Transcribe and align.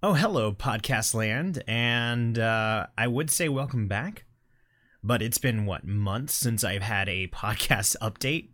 Oh, 0.00 0.14
hello, 0.14 0.52
podcast 0.52 1.12
land, 1.12 1.64
and 1.66 2.38
uh, 2.38 2.86
I 2.96 3.08
would 3.08 3.32
say 3.32 3.48
welcome 3.48 3.88
back, 3.88 4.26
but 5.02 5.22
it's 5.22 5.38
been 5.38 5.66
what 5.66 5.84
months 5.84 6.34
since 6.34 6.62
I've 6.62 6.82
had 6.82 7.08
a 7.08 7.26
podcast 7.26 7.96
update. 8.00 8.50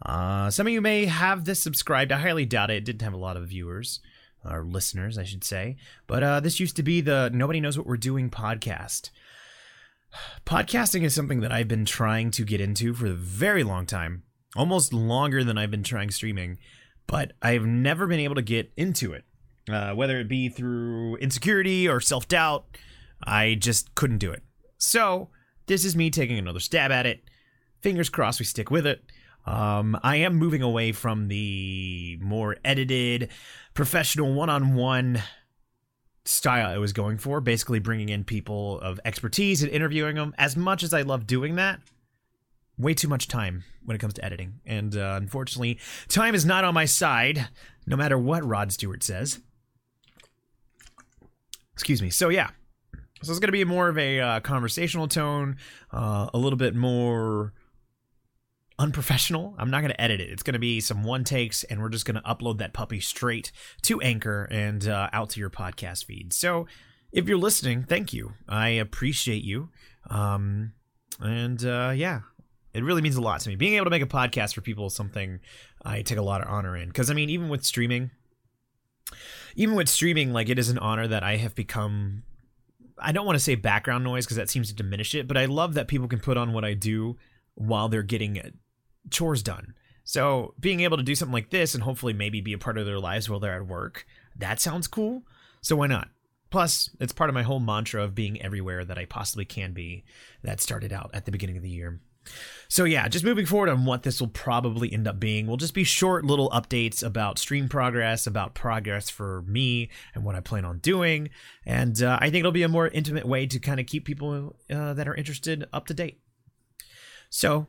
Uh, 0.00 0.48
some 0.48 0.66
of 0.66 0.72
you 0.72 0.80
may 0.80 1.04
have 1.04 1.44
this 1.44 1.60
subscribed. 1.60 2.10
I 2.10 2.18
highly 2.18 2.46
doubt 2.46 2.70
it. 2.70 2.78
It 2.78 2.84
didn't 2.86 3.02
have 3.02 3.12
a 3.12 3.18
lot 3.18 3.36
of 3.36 3.50
viewers 3.50 4.00
or 4.42 4.64
listeners, 4.64 5.18
I 5.18 5.24
should 5.24 5.44
say. 5.44 5.76
But 6.06 6.22
uh, 6.22 6.40
this 6.40 6.58
used 6.58 6.76
to 6.76 6.82
be 6.82 7.02
the 7.02 7.28
Nobody 7.34 7.60
Knows 7.60 7.76
What 7.76 7.86
We're 7.86 7.98
Doing 7.98 8.30
podcast. 8.30 9.10
Podcasting 10.46 11.02
is 11.02 11.14
something 11.14 11.40
that 11.40 11.52
I've 11.52 11.68
been 11.68 11.84
trying 11.84 12.30
to 12.30 12.46
get 12.46 12.62
into 12.62 12.94
for 12.94 13.08
a 13.08 13.12
very 13.12 13.62
long 13.62 13.84
time, 13.84 14.22
almost 14.56 14.94
longer 14.94 15.44
than 15.44 15.58
I've 15.58 15.70
been 15.70 15.82
trying 15.82 16.10
streaming, 16.10 16.56
but 17.06 17.34
I've 17.42 17.66
never 17.66 18.06
been 18.06 18.20
able 18.20 18.36
to 18.36 18.42
get 18.42 18.72
into 18.74 19.12
it 19.12 19.26
uh, 19.68 19.94
whether 19.94 20.18
it 20.18 20.28
be 20.28 20.48
through 20.48 21.16
insecurity 21.16 21.88
or 21.88 22.00
self 22.00 22.28
doubt. 22.28 22.64
I 23.22 23.56
just 23.56 23.94
couldn't 23.94 24.18
do 24.18 24.30
it. 24.30 24.42
So 24.78 25.28
this 25.66 25.84
is 25.84 25.96
me 25.96 26.10
taking 26.10 26.38
another 26.38 26.60
stab 26.60 26.90
at 26.90 27.06
it. 27.06 27.22
Fingers 27.82 28.08
crossed 28.08 28.38
we 28.38 28.44
stick 28.44 28.70
with 28.70 28.86
it. 28.86 29.02
Um, 29.46 29.98
I 30.02 30.16
am 30.16 30.34
moving 30.34 30.62
away 30.62 30.92
from 30.92 31.28
the 31.28 32.18
more 32.20 32.56
edited, 32.64 33.30
professional 33.74 34.34
one 34.34 34.50
on 34.50 34.74
one 34.74 35.22
style 36.24 36.68
I 36.68 36.78
was 36.78 36.92
going 36.92 37.18
for, 37.18 37.40
basically 37.40 37.78
bringing 37.78 38.10
in 38.10 38.24
people 38.24 38.78
of 38.80 39.00
expertise 39.04 39.62
and 39.62 39.72
interviewing 39.72 40.16
them. 40.16 40.34
As 40.36 40.56
much 40.56 40.82
as 40.82 40.92
I 40.92 41.02
love 41.02 41.26
doing 41.26 41.56
that, 41.56 41.80
way 42.76 42.94
too 42.94 43.08
much 43.08 43.28
time 43.28 43.64
when 43.84 43.94
it 43.94 44.00
comes 44.00 44.14
to 44.14 44.24
editing. 44.24 44.60
And 44.66 44.96
uh, 44.96 45.18
unfortunately, 45.20 45.78
time 46.08 46.34
is 46.34 46.44
not 46.44 46.64
on 46.64 46.74
my 46.74 46.84
side, 46.84 47.48
no 47.86 47.96
matter 47.96 48.18
what 48.18 48.44
Rod 48.46 48.70
Stewart 48.72 49.02
says. 49.02 49.40
Excuse 51.88 52.02
me. 52.02 52.10
So 52.10 52.28
yeah, 52.28 52.50
so 53.22 53.32
it's 53.32 53.38
going 53.38 53.48
to 53.48 53.52
be 53.52 53.64
more 53.64 53.88
of 53.88 53.96
a 53.96 54.20
uh, 54.20 54.40
conversational 54.40 55.08
tone, 55.08 55.56
uh, 55.90 56.28
a 56.34 56.36
little 56.36 56.58
bit 56.58 56.74
more 56.74 57.54
unprofessional. 58.78 59.54
I'm 59.56 59.70
not 59.70 59.80
going 59.80 59.92
to 59.92 59.98
edit 59.98 60.20
it. 60.20 60.28
It's 60.28 60.42
going 60.42 60.52
to 60.52 60.58
be 60.58 60.80
some 60.80 61.02
one 61.02 61.24
takes, 61.24 61.64
and 61.64 61.80
we're 61.80 61.88
just 61.88 62.04
going 62.04 62.16
to 62.16 62.28
upload 62.28 62.58
that 62.58 62.74
puppy 62.74 63.00
straight 63.00 63.52
to 63.84 64.02
Anchor 64.02 64.46
and 64.50 64.86
uh, 64.86 65.08
out 65.14 65.30
to 65.30 65.40
your 65.40 65.48
podcast 65.48 66.04
feed. 66.04 66.34
So 66.34 66.66
if 67.10 67.26
you're 67.26 67.38
listening, 67.38 67.84
thank 67.84 68.12
you. 68.12 68.34
I 68.46 68.68
appreciate 68.68 69.42
you. 69.42 69.70
Um, 70.10 70.74
and 71.20 71.64
uh, 71.64 71.94
yeah, 71.96 72.20
it 72.74 72.84
really 72.84 73.00
means 73.00 73.16
a 73.16 73.22
lot 73.22 73.40
to 73.40 73.48
me. 73.48 73.56
Being 73.56 73.76
able 73.76 73.86
to 73.86 73.90
make 73.90 74.02
a 74.02 74.06
podcast 74.06 74.52
for 74.52 74.60
people 74.60 74.88
is 74.88 74.94
something 74.94 75.40
I 75.82 76.02
take 76.02 76.18
a 76.18 76.22
lot 76.22 76.42
of 76.42 76.48
honor 76.48 76.76
in. 76.76 76.88
Because 76.88 77.10
I 77.10 77.14
mean, 77.14 77.30
even 77.30 77.48
with 77.48 77.64
streaming, 77.64 78.10
even 79.56 79.74
with 79.74 79.88
streaming, 79.88 80.32
like 80.32 80.48
it 80.48 80.58
is 80.58 80.68
an 80.68 80.78
honor 80.78 81.06
that 81.08 81.22
I 81.22 81.36
have 81.36 81.54
become. 81.54 82.22
I 83.00 83.12
don't 83.12 83.26
want 83.26 83.36
to 83.36 83.44
say 83.44 83.54
background 83.54 84.04
noise 84.04 84.26
because 84.26 84.36
that 84.36 84.50
seems 84.50 84.68
to 84.68 84.74
diminish 84.74 85.14
it, 85.14 85.28
but 85.28 85.36
I 85.36 85.44
love 85.44 85.74
that 85.74 85.88
people 85.88 86.08
can 86.08 86.18
put 86.18 86.36
on 86.36 86.52
what 86.52 86.64
I 86.64 86.74
do 86.74 87.16
while 87.54 87.88
they're 87.88 88.02
getting 88.02 88.38
uh, 88.38 88.50
chores 89.10 89.42
done. 89.42 89.74
So 90.04 90.54
being 90.58 90.80
able 90.80 90.96
to 90.96 91.02
do 91.02 91.14
something 91.14 91.32
like 91.32 91.50
this 91.50 91.74
and 91.74 91.84
hopefully 91.84 92.12
maybe 92.12 92.40
be 92.40 92.54
a 92.54 92.58
part 92.58 92.78
of 92.78 92.86
their 92.86 92.98
lives 92.98 93.28
while 93.28 93.40
they're 93.40 93.54
at 93.54 93.66
work, 93.66 94.06
that 94.36 94.60
sounds 94.60 94.88
cool. 94.88 95.22
So 95.60 95.76
why 95.76 95.86
not? 95.86 96.08
Plus, 96.50 96.90
it's 96.98 97.12
part 97.12 97.28
of 97.28 97.34
my 97.34 97.42
whole 97.42 97.60
mantra 97.60 98.02
of 98.02 98.14
being 98.14 98.40
everywhere 98.40 98.84
that 98.84 98.98
I 98.98 99.04
possibly 99.04 99.44
can 99.44 99.72
be 99.72 100.04
that 100.42 100.60
started 100.60 100.92
out 100.92 101.10
at 101.12 101.24
the 101.26 101.30
beginning 101.30 101.58
of 101.58 101.62
the 101.62 101.68
year. 101.68 102.00
So 102.70 102.84
yeah, 102.84 103.08
just 103.08 103.24
moving 103.24 103.46
forward 103.46 103.70
on 103.70 103.86
what 103.86 104.02
this 104.02 104.20
will 104.20 104.28
probably 104.28 104.92
end 104.92 105.08
up 105.08 105.18
being 105.18 105.46
will 105.46 105.56
just 105.56 105.72
be 105.72 105.84
short 105.84 106.26
little 106.26 106.50
updates 106.50 107.02
about 107.02 107.38
stream 107.38 107.66
progress, 107.66 108.26
about 108.26 108.54
progress 108.54 109.08
for 109.08 109.42
me 109.46 109.88
and 110.14 110.22
what 110.22 110.34
I 110.34 110.40
plan 110.40 110.66
on 110.66 110.78
doing, 110.78 111.30
and 111.64 112.02
uh, 112.02 112.18
I 112.20 112.28
think 112.28 112.40
it'll 112.40 112.52
be 112.52 112.62
a 112.62 112.68
more 112.68 112.88
intimate 112.88 113.26
way 113.26 113.46
to 113.46 113.58
kind 113.58 113.80
of 113.80 113.86
keep 113.86 114.04
people 114.04 114.54
uh, 114.70 114.92
that 114.92 115.08
are 115.08 115.14
interested 115.14 115.66
up 115.72 115.86
to 115.86 115.94
date. 115.94 116.20
So 117.30 117.68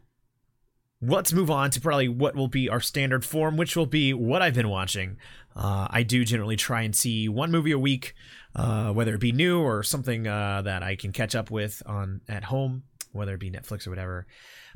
let's 1.02 1.32
move 1.32 1.50
on 1.50 1.72
to 1.72 1.82
probably 1.82 2.10
what 2.10 2.36
will 2.36 2.50
be 2.50 2.68
our 2.68 2.82
standard 2.82 3.24
form, 3.24 3.56
which 3.56 3.78
will 3.78 3.86
be 3.86 4.14
what 4.14 4.42
I've 4.42 4.54
been 4.54 4.70
watching. 4.70 5.16
Uh, 5.56 5.88
I 5.90 6.04
do 6.04 6.26
generally 6.26 6.58
try 6.58 6.82
and 6.82 6.94
see 6.94 7.30
one 7.30 7.52
movie 7.52 7.72
a 7.72 7.80
week, 7.80 8.14
uh, 8.54 8.92
whether 8.92 9.16
it 9.16 9.22
be 9.22 9.32
new 9.32 9.62
or 9.62 9.82
something 9.82 10.28
uh, 10.28 10.62
that 10.64 10.84
I 10.84 10.98
can 10.98 11.14
catch 11.14 11.36
up 11.36 11.50
with 11.50 11.82
on 11.86 12.20
at 12.28 12.46
home 12.46 12.84
whether 13.12 13.34
it 13.34 13.40
be 13.40 13.52
Netflix 13.52 13.88
or 13.88 13.90
whatever. 13.90 14.28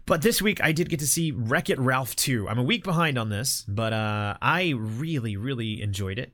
But 0.06 0.22
this 0.22 0.42
week 0.42 0.62
I 0.62 0.72
did 0.72 0.90
get 0.90 1.00
to 1.00 1.08
see 1.08 1.32
Wreck 1.32 1.70
It 1.70 1.80
Ralph 1.80 2.16
2. 2.16 2.50
I'm 2.50 2.60
a 2.60 2.64
week 2.64 2.84
behind 2.84 3.18
on 3.18 3.30
this, 3.30 3.64
but 3.68 3.94
uh, 3.94 4.38
I 4.42 4.74
really, 4.76 5.38
really 5.38 5.82
enjoyed 5.82 6.20
it. 6.20 6.34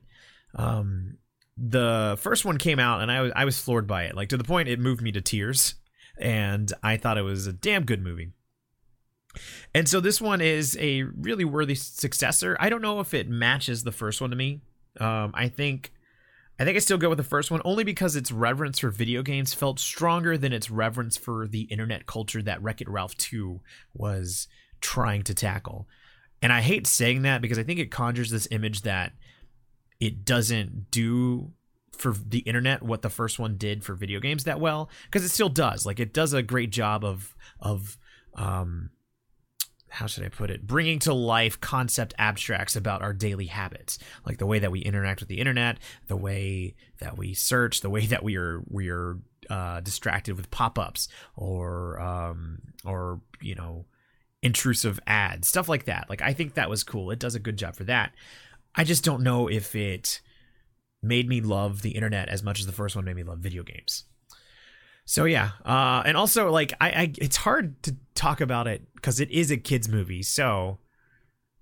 Um, 0.54 1.18
the 1.56 2.16
first 2.20 2.44
one 2.44 2.58
came 2.58 2.78
out 2.78 3.02
and 3.02 3.12
I 3.12 3.20
was 3.20 3.32
I 3.36 3.44
was 3.44 3.60
floored 3.60 3.86
by 3.86 4.04
it, 4.04 4.16
like 4.16 4.30
to 4.30 4.36
the 4.36 4.44
point 4.44 4.68
it 4.68 4.80
moved 4.80 5.02
me 5.02 5.12
to 5.12 5.20
tears, 5.20 5.74
and 6.18 6.72
I 6.82 6.96
thought 6.96 7.18
it 7.18 7.22
was 7.22 7.46
a 7.46 7.52
damn 7.52 7.84
good 7.84 8.02
movie. 8.02 8.32
And 9.74 9.88
so 9.88 10.00
this 10.00 10.20
one 10.20 10.40
is 10.40 10.76
a 10.80 11.02
really 11.02 11.44
worthy 11.44 11.76
successor. 11.76 12.56
I 12.58 12.68
don't 12.68 12.82
know 12.82 12.98
if 12.98 13.14
it 13.14 13.28
matches 13.28 13.84
the 13.84 13.92
first 13.92 14.20
one 14.20 14.30
to 14.30 14.36
me. 14.36 14.62
Um, 14.98 15.30
I 15.34 15.48
think 15.48 15.92
I 16.60 16.64
think 16.64 16.76
I 16.76 16.80
still 16.80 16.98
go 16.98 17.08
with 17.08 17.16
the 17.16 17.24
first 17.24 17.50
one 17.50 17.62
only 17.64 17.84
because 17.84 18.14
its 18.14 18.30
reverence 18.30 18.80
for 18.80 18.90
video 18.90 19.22
games 19.22 19.54
felt 19.54 19.80
stronger 19.80 20.36
than 20.36 20.52
its 20.52 20.70
reverence 20.70 21.16
for 21.16 21.48
the 21.48 21.62
internet 21.62 22.04
culture 22.04 22.42
that 22.42 22.62
Wreck 22.62 22.82
It 22.82 22.88
Ralph 22.88 23.16
2 23.16 23.62
was 23.94 24.46
trying 24.82 25.22
to 25.22 25.34
tackle. 25.34 25.88
And 26.42 26.52
I 26.52 26.60
hate 26.60 26.86
saying 26.86 27.22
that 27.22 27.40
because 27.40 27.58
I 27.58 27.62
think 27.62 27.80
it 27.80 27.90
conjures 27.90 28.28
this 28.28 28.46
image 28.50 28.82
that 28.82 29.12
it 30.00 30.26
doesn't 30.26 30.90
do 30.90 31.52
for 31.92 32.12
the 32.12 32.40
internet 32.40 32.82
what 32.82 33.00
the 33.00 33.08
first 33.08 33.38
one 33.38 33.56
did 33.56 33.82
for 33.82 33.94
video 33.94 34.20
games 34.20 34.44
that 34.44 34.60
well 34.60 34.90
because 35.06 35.24
it 35.24 35.30
still 35.30 35.48
does. 35.48 35.86
Like 35.86 35.98
it 35.98 36.12
does 36.12 36.34
a 36.34 36.42
great 36.42 36.70
job 36.70 37.06
of 37.06 37.34
of 37.60 37.96
um 38.34 38.90
how 39.90 40.06
should 40.06 40.24
I 40.24 40.28
put 40.28 40.50
it, 40.50 40.66
bringing 40.66 40.98
to 41.00 41.12
life 41.12 41.60
concept 41.60 42.14
abstracts 42.18 42.76
about 42.76 43.02
our 43.02 43.12
daily 43.12 43.46
habits, 43.46 43.98
like 44.24 44.38
the 44.38 44.46
way 44.46 44.58
that 44.60 44.70
we 44.70 44.80
interact 44.80 45.20
with 45.20 45.28
the 45.28 45.40
internet, 45.40 45.78
the 46.06 46.16
way 46.16 46.74
that 46.98 47.18
we 47.18 47.34
search, 47.34 47.80
the 47.80 47.90
way 47.90 48.06
that 48.06 48.22
we 48.22 48.36
are 48.36 48.62
we 48.68 48.88
are 48.88 49.18
uh, 49.48 49.80
distracted 49.80 50.36
with 50.36 50.50
pop-ups 50.50 51.08
or 51.36 52.00
um, 52.00 52.60
or 52.84 53.20
you 53.40 53.54
know 53.54 53.86
intrusive 54.42 55.00
ads, 55.06 55.48
stuff 55.48 55.68
like 55.68 55.84
that. 55.84 56.08
Like 56.08 56.22
I 56.22 56.32
think 56.32 56.54
that 56.54 56.70
was 56.70 56.84
cool. 56.84 57.10
It 57.10 57.18
does 57.18 57.34
a 57.34 57.40
good 57.40 57.56
job 57.56 57.74
for 57.74 57.84
that. 57.84 58.14
I 58.74 58.84
just 58.84 59.04
don't 59.04 59.22
know 59.22 59.48
if 59.48 59.74
it 59.74 60.20
made 61.02 61.28
me 61.28 61.40
love 61.40 61.82
the 61.82 61.90
internet 61.90 62.28
as 62.28 62.42
much 62.42 62.60
as 62.60 62.66
the 62.66 62.72
first 62.72 62.94
one 62.94 63.04
made 63.04 63.16
me 63.16 63.22
love 63.22 63.38
video 63.38 63.62
games. 63.62 64.04
So 65.10 65.24
yeah, 65.24 65.50
uh, 65.64 66.04
and 66.06 66.16
also 66.16 66.52
like 66.52 66.72
I, 66.80 66.90
I, 66.90 67.12
it's 67.18 67.36
hard 67.36 67.82
to 67.82 67.96
talk 68.14 68.40
about 68.40 68.68
it 68.68 68.86
because 68.94 69.18
it 69.18 69.28
is 69.32 69.50
a 69.50 69.56
kids 69.56 69.88
movie, 69.88 70.22
so 70.22 70.78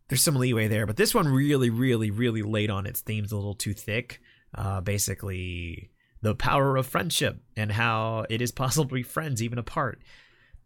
there's 0.08 0.22
some 0.22 0.36
leeway 0.36 0.68
there. 0.68 0.84
But 0.84 0.98
this 0.98 1.14
one 1.14 1.28
really, 1.28 1.70
really, 1.70 2.10
really 2.10 2.42
laid 2.42 2.68
on 2.68 2.84
its 2.84 3.00
themes 3.00 3.32
a 3.32 3.36
little 3.36 3.54
too 3.54 3.72
thick. 3.72 4.20
Uh, 4.54 4.82
basically, 4.82 5.88
the 6.20 6.34
power 6.34 6.76
of 6.76 6.86
friendship 6.86 7.38
and 7.56 7.72
how 7.72 8.26
it 8.28 8.42
is 8.42 8.52
possible 8.52 8.86
to 8.86 8.94
be 8.96 9.02
friends 9.02 9.42
even 9.42 9.56
apart. 9.56 10.02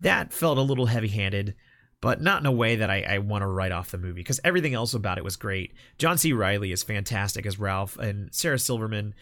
That 0.00 0.32
felt 0.32 0.58
a 0.58 0.62
little 0.62 0.86
heavy-handed, 0.86 1.54
but 2.00 2.20
not 2.20 2.40
in 2.40 2.46
a 2.46 2.50
way 2.50 2.74
that 2.74 2.90
I, 2.90 3.02
I 3.08 3.18
want 3.18 3.42
to 3.42 3.46
write 3.46 3.70
off 3.70 3.92
the 3.92 3.98
movie 3.98 4.22
because 4.22 4.40
everything 4.42 4.74
else 4.74 4.92
about 4.92 5.18
it 5.18 5.24
was 5.24 5.36
great. 5.36 5.72
John 5.98 6.18
C. 6.18 6.32
Reilly 6.32 6.72
is 6.72 6.82
fantastic 6.82 7.46
as 7.46 7.60
Ralph, 7.60 7.96
and 7.96 8.34
Sarah 8.34 8.58
Silverman 8.58 9.14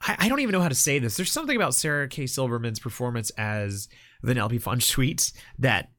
I, 0.00 0.16
I, 0.20 0.28
don't 0.28 0.40
even 0.40 0.52
know 0.52 0.62
how 0.62 0.68
to 0.68 0.74
say 0.74 0.98
this. 0.98 1.16
There's 1.16 1.32
something 1.32 1.56
about 1.56 1.74
Sarah 1.74 2.08
K. 2.08 2.26
Silverman's 2.26 2.80
performance 2.80 3.30
as 3.30 3.88
Vanellope 4.24 4.60
von 4.60 4.78
Schweetz 4.78 5.32
that 5.58 5.90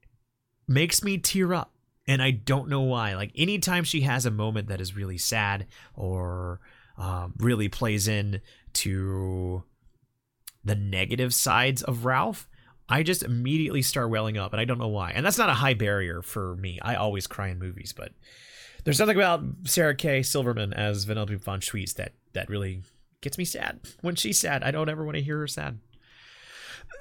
makes 0.66 1.02
me 1.02 1.18
tear 1.18 1.52
up. 1.54 1.72
And 2.06 2.22
I 2.22 2.30
don't 2.30 2.68
know 2.68 2.80
why. 2.80 3.14
Like 3.14 3.32
anytime 3.36 3.84
she 3.84 4.00
has 4.02 4.26
a 4.26 4.30
moment 4.30 4.68
that 4.68 4.80
is 4.80 4.96
really 4.96 5.18
sad 5.18 5.66
or 5.94 6.60
um, 6.98 7.34
really 7.38 7.68
plays 7.68 8.08
in 8.08 8.40
to 8.74 9.64
the 10.64 10.74
negative 10.74 11.32
sides 11.32 11.82
of 11.82 12.04
Ralph, 12.04 12.48
I 12.88 13.04
just 13.04 13.22
immediately 13.22 13.82
start 13.82 14.10
welling 14.10 14.36
up, 14.36 14.52
and 14.52 14.60
I 14.60 14.64
don't 14.64 14.78
know 14.78 14.88
why. 14.88 15.12
And 15.14 15.24
that's 15.24 15.38
not 15.38 15.48
a 15.48 15.54
high 15.54 15.74
barrier 15.74 16.22
for 16.22 16.56
me. 16.56 16.80
I 16.82 16.96
always 16.96 17.28
cry 17.28 17.48
in 17.48 17.58
movies, 17.60 17.94
but 17.96 18.12
there's 18.84 18.96
something 18.96 19.16
about 19.16 19.44
Sarah 19.64 19.94
K. 19.94 20.22
Silverman 20.22 20.72
as 20.72 21.06
Vanellope 21.06 21.40
von 21.40 21.60
Schweetz 21.60 21.94
that 21.94 22.14
that 22.32 22.48
really 22.48 22.82
gets 23.20 23.38
me 23.38 23.44
sad. 23.44 23.80
When 24.00 24.14
she's 24.14 24.38
sad, 24.38 24.62
I 24.62 24.70
don't 24.70 24.88
ever 24.88 25.04
want 25.04 25.16
to 25.16 25.22
hear 25.22 25.38
her 25.38 25.46
sad. 25.46 25.78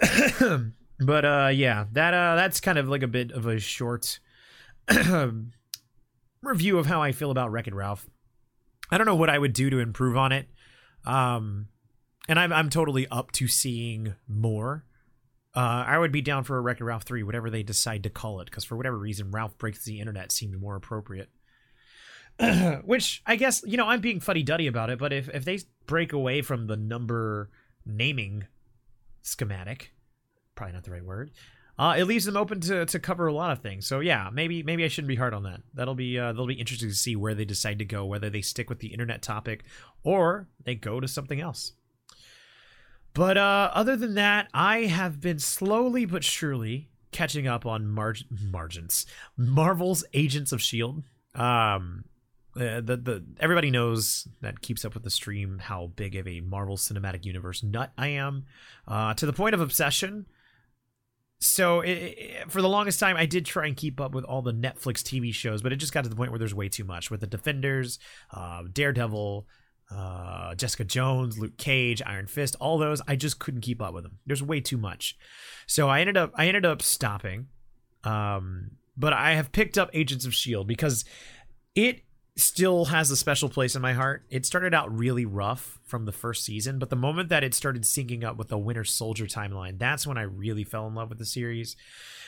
but 0.99 1.25
uh 1.25 1.49
yeah, 1.53 1.85
that 1.91 2.13
uh 2.13 2.35
that's 2.35 2.59
kind 2.59 2.77
of 2.77 2.87
like 2.87 3.03
a 3.03 3.07
bit 3.07 3.31
of 3.31 3.45
a 3.45 3.59
short 3.59 4.19
review 6.41 6.77
of 6.77 6.85
how 6.85 7.01
I 7.01 7.11
feel 7.11 7.31
about 7.31 7.51
Wreck-It 7.51 7.73
Ralph. 7.73 8.09
I 8.91 8.97
don't 8.97 9.07
know 9.07 9.15
what 9.15 9.29
I 9.29 9.39
would 9.39 9.53
do 9.53 9.69
to 9.69 9.79
improve 9.79 10.17
on 10.17 10.31
it. 10.31 10.47
Um 11.05 11.67
and 12.27 12.39
I'm 12.39 12.53
I'm 12.53 12.69
totally 12.69 13.07
up 13.07 13.31
to 13.33 13.47
seeing 13.47 14.15
more. 14.27 14.85
Uh, 15.55 15.83
I 15.87 15.97
would 15.97 16.11
be 16.11 16.21
down 16.21 16.43
for 16.43 16.57
a 16.57 16.61
Wreck-It 16.61 16.83
Ralph 16.83 17.03
3, 17.03 17.23
whatever 17.23 17.49
they 17.49 17.63
decide 17.63 18.03
to 18.03 18.09
call 18.09 18.39
it, 18.39 18.45
because 18.45 18.63
for 18.63 18.77
whatever 18.77 18.97
reason, 18.97 19.31
Ralph 19.31 19.57
Breaks 19.57 19.83
the 19.83 19.99
Internet 19.99 20.31
seemed 20.31 20.61
more 20.61 20.75
appropriate. 20.75 21.29
Which 22.85 23.21
I 23.25 23.35
guess 23.35 23.63
you 23.65 23.77
know 23.77 23.87
I'm 23.87 24.01
being 24.01 24.19
fuddy 24.19 24.43
duddy 24.43 24.67
about 24.67 24.89
it, 24.89 24.99
but 24.99 25.11
if 25.11 25.29
if 25.29 25.45
they 25.45 25.59
break 25.85 26.13
away 26.13 26.41
from 26.41 26.67
the 26.67 26.77
number 26.77 27.49
naming 27.85 28.45
schematic, 29.21 29.93
probably 30.55 30.73
not 30.73 30.83
the 30.83 30.91
right 30.91 31.05
word. 31.05 31.31
Uh, 31.77 31.95
it 31.97 32.03
leaves 32.03 32.25
them 32.25 32.35
open 32.35 32.59
to, 32.59 32.85
to 32.85 32.99
cover 32.99 33.27
a 33.27 33.33
lot 33.33 33.51
of 33.53 33.59
things. 33.59 33.87
So 33.87 34.01
yeah, 34.01 34.29
maybe 34.33 34.63
maybe 34.63 34.83
I 34.83 34.89
shouldn't 34.89 35.07
be 35.07 35.15
hard 35.15 35.33
on 35.33 35.43
that. 35.43 35.61
That'll 35.73 35.95
be 35.95 36.19
uh, 36.19 36.33
that'll 36.33 36.45
be 36.45 36.55
interesting 36.55 36.89
to 36.89 36.95
see 36.95 37.15
where 37.15 37.33
they 37.33 37.45
decide 37.45 37.79
to 37.79 37.85
go, 37.85 38.05
whether 38.05 38.29
they 38.29 38.41
stick 38.41 38.69
with 38.69 38.79
the 38.79 38.89
internet 38.89 39.21
topic 39.21 39.63
or 40.03 40.49
they 40.65 40.75
go 40.75 40.99
to 40.99 41.07
something 41.07 41.39
else. 41.39 41.71
But 43.13 43.37
uh, 43.37 43.71
other 43.73 43.95
than 43.95 44.15
that, 44.15 44.49
I 44.53 44.81
have 44.83 45.21
been 45.21 45.39
slowly 45.39 46.05
but 46.05 46.23
surely 46.23 46.89
catching 47.11 47.47
up 47.47 47.65
on 47.65 47.87
mar- 47.87 48.15
margins, 48.29 49.05
Marvel's 49.37 50.03
Agents 50.13 50.51
of 50.51 50.61
Shield. 50.61 51.03
Um, 51.33 52.03
the, 52.55 52.81
the 52.83 52.97
the 52.97 53.25
everybody 53.39 53.69
knows 53.71 54.27
that 54.41 54.61
keeps 54.61 54.83
up 54.83 54.93
with 54.93 55.03
the 55.03 55.09
stream 55.09 55.59
how 55.59 55.87
big 55.95 56.15
of 56.15 56.27
a 56.27 56.41
Marvel 56.41 56.77
Cinematic 56.77 57.25
Universe 57.25 57.63
nut 57.63 57.91
I 57.97 58.07
am, 58.09 58.45
uh, 58.87 59.13
to 59.15 59.25
the 59.25 59.33
point 59.33 59.55
of 59.55 59.61
obsession. 59.61 60.25
So 61.41 61.79
it, 61.79 61.91
it, 61.91 62.51
for 62.51 62.61
the 62.61 62.67
longest 62.67 62.99
time, 62.99 63.15
I 63.15 63.25
did 63.25 63.45
try 63.45 63.65
and 63.65 63.77
keep 63.77 64.01
up 64.01 64.13
with 64.13 64.25
all 64.25 64.41
the 64.41 64.53
Netflix 64.53 65.01
TV 65.01 65.33
shows, 65.33 65.61
but 65.61 65.71
it 65.71 65.77
just 65.77 65.93
got 65.93 66.03
to 66.03 66.09
the 66.09 66.15
point 66.15 66.31
where 66.31 66.39
there's 66.39 66.53
way 66.53 66.67
too 66.67 66.83
much 66.83 67.09
with 67.09 67.21
the 67.21 67.27
Defenders, 67.27 67.97
uh, 68.33 68.63
Daredevil, 68.73 69.47
uh, 69.89 70.55
Jessica 70.55 70.83
Jones, 70.83 71.39
Luke 71.39 71.57
Cage, 71.57 72.01
Iron 72.05 72.27
Fist, 72.27 72.55
all 72.59 72.77
those. 72.77 73.01
I 73.07 73.15
just 73.15 73.39
couldn't 73.39 73.61
keep 73.61 73.81
up 73.81 73.93
with 73.93 74.03
them. 74.03 74.19
There's 74.25 74.43
way 74.43 74.59
too 74.59 74.77
much. 74.77 75.17
So 75.65 75.87
I 75.87 76.01
ended 76.01 76.17
up 76.17 76.31
I 76.35 76.47
ended 76.47 76.65
up 76.65 76.81
stopping. 76.81 77.47
Um, 78.03 78.71
but 78.97 79.13
I 79.13 79.35
have 79.35 79.51
picked 79.51 79.77
up 79.77 79.89
Agents 79.93 80.25
of 80.25 80.35
Shield 80.35 80.67
because 80.67 81.05
it 81.73 82.01
still 82.41 82.85
has 82.85 83.11
a 83.11 83.15
special 83.15 83.49
place 83.49 83.75
in 83.75 83.81
my 83.81 83.93
heart. 83.93 84.23
It 84.29 84.45
started 84.45 84.73
out 84.73 84.95
really 84.95 85.25
rough 85.25 85.79
from 85.83 86.05
the 86.05 86.11
first 86.11 86.43
season, 86.43 86.79
but 86.79 86.89
the 86.89 86.95
moment 86.95 87.29
that 87.29 87.43
it 87.43 87.53
started 87.53 87.83
syncing 87.83 88.23
up 88.23 88.37
with 88.37 88.49
the 88.49 88.57
Winter 88.57 88.83
Soldier 88.83 89.25
timeline, 89.25 89.79
that's 89.79 90.05
when 90.05 90.17
I 90.17 90.23
really 90.23 90.63
fell 90.63 90.87
in 90.87 90.95
love 90.95 91.09
with 91.09 91.17
the 91.17 91.25
series. 91.25 91.75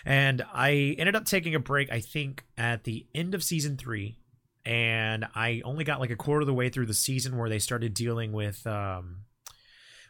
And 0.06 0.44
I 0.54 0.96
ended 0.98 1.16
up 1.16 1.25
taking 1.25 1.56
a 1.56 1.60
break, 1.60 1.92
I 1.92 2.00
think, 2.00 2.44
at 2.58 2.84
the 2.84 3.06
end 3.13 3.36
of 3.36 3.44
season 3.44 3.78
three. 3.78 4.18
And 4.66 5.25
I 5.36 5.62
only 5.66 5.84
got 5.84 6.00
like 6.00 6.12
a 6.12 6.16
quarter 6.16 6.42
of 6.42 6.48
the 6.48 6.54
way 6.54 6.69
through 6.69 6.86
the 6.86 6.94
season 6.94 7.38
where 7.38 7.50
they 7.50 7.60
started 7.60 7.94
dealing 7.94 8.31
with 8.31 8.66
um, 8.68 9.22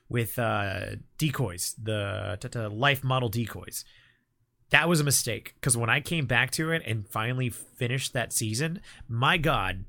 with 0.09 0.37
uh, 0.37 0.97
decoys, 1.17 1.73
the 1.81 2.69
life 2.73 3.03
model 3.03 3.29
decoys 3.29 3.85
that 4.71 4.87
was 4.87 4.99
a 4.99 5.03
mistake 5.03 5.53
because 5.55 5.77
when 5.77 5.89
I 5.89 5.99
came 5.99 6.25
back 6.25 6.51
to 6.51 6.71
it 6.71 6.81
and 6.85 7.07
finally 7.07 7.49
finished 7.49 8.13
that 8.13 8.33
season, 8.33 8.81
my 9.07 9.37
God, 9.37 9.85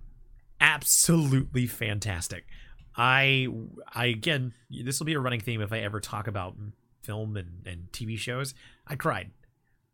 absolutely 0.62 1.66
fantastic. 1.66 2.46
I 2.96 3.48
I 3.92 4.06
again, 4.06 4.54
this 4.70 4.98
will 4.98 5.06
be 5.06 5.14
a 5.14 5.20
running 5.20 5.40
theme 5.40 5.60
if 5.60 5.72
I 5.72 5.80
ever 5.80 6.00
talk 6.00 6.26
about 6.26 6.56
film 7.02 7.36
and, 7.36 7.66
and 7.66 7.92
TV 7.92 8.16
shows. 8.16 8.54
I 8.86 8.96
cried. 8.96 9.30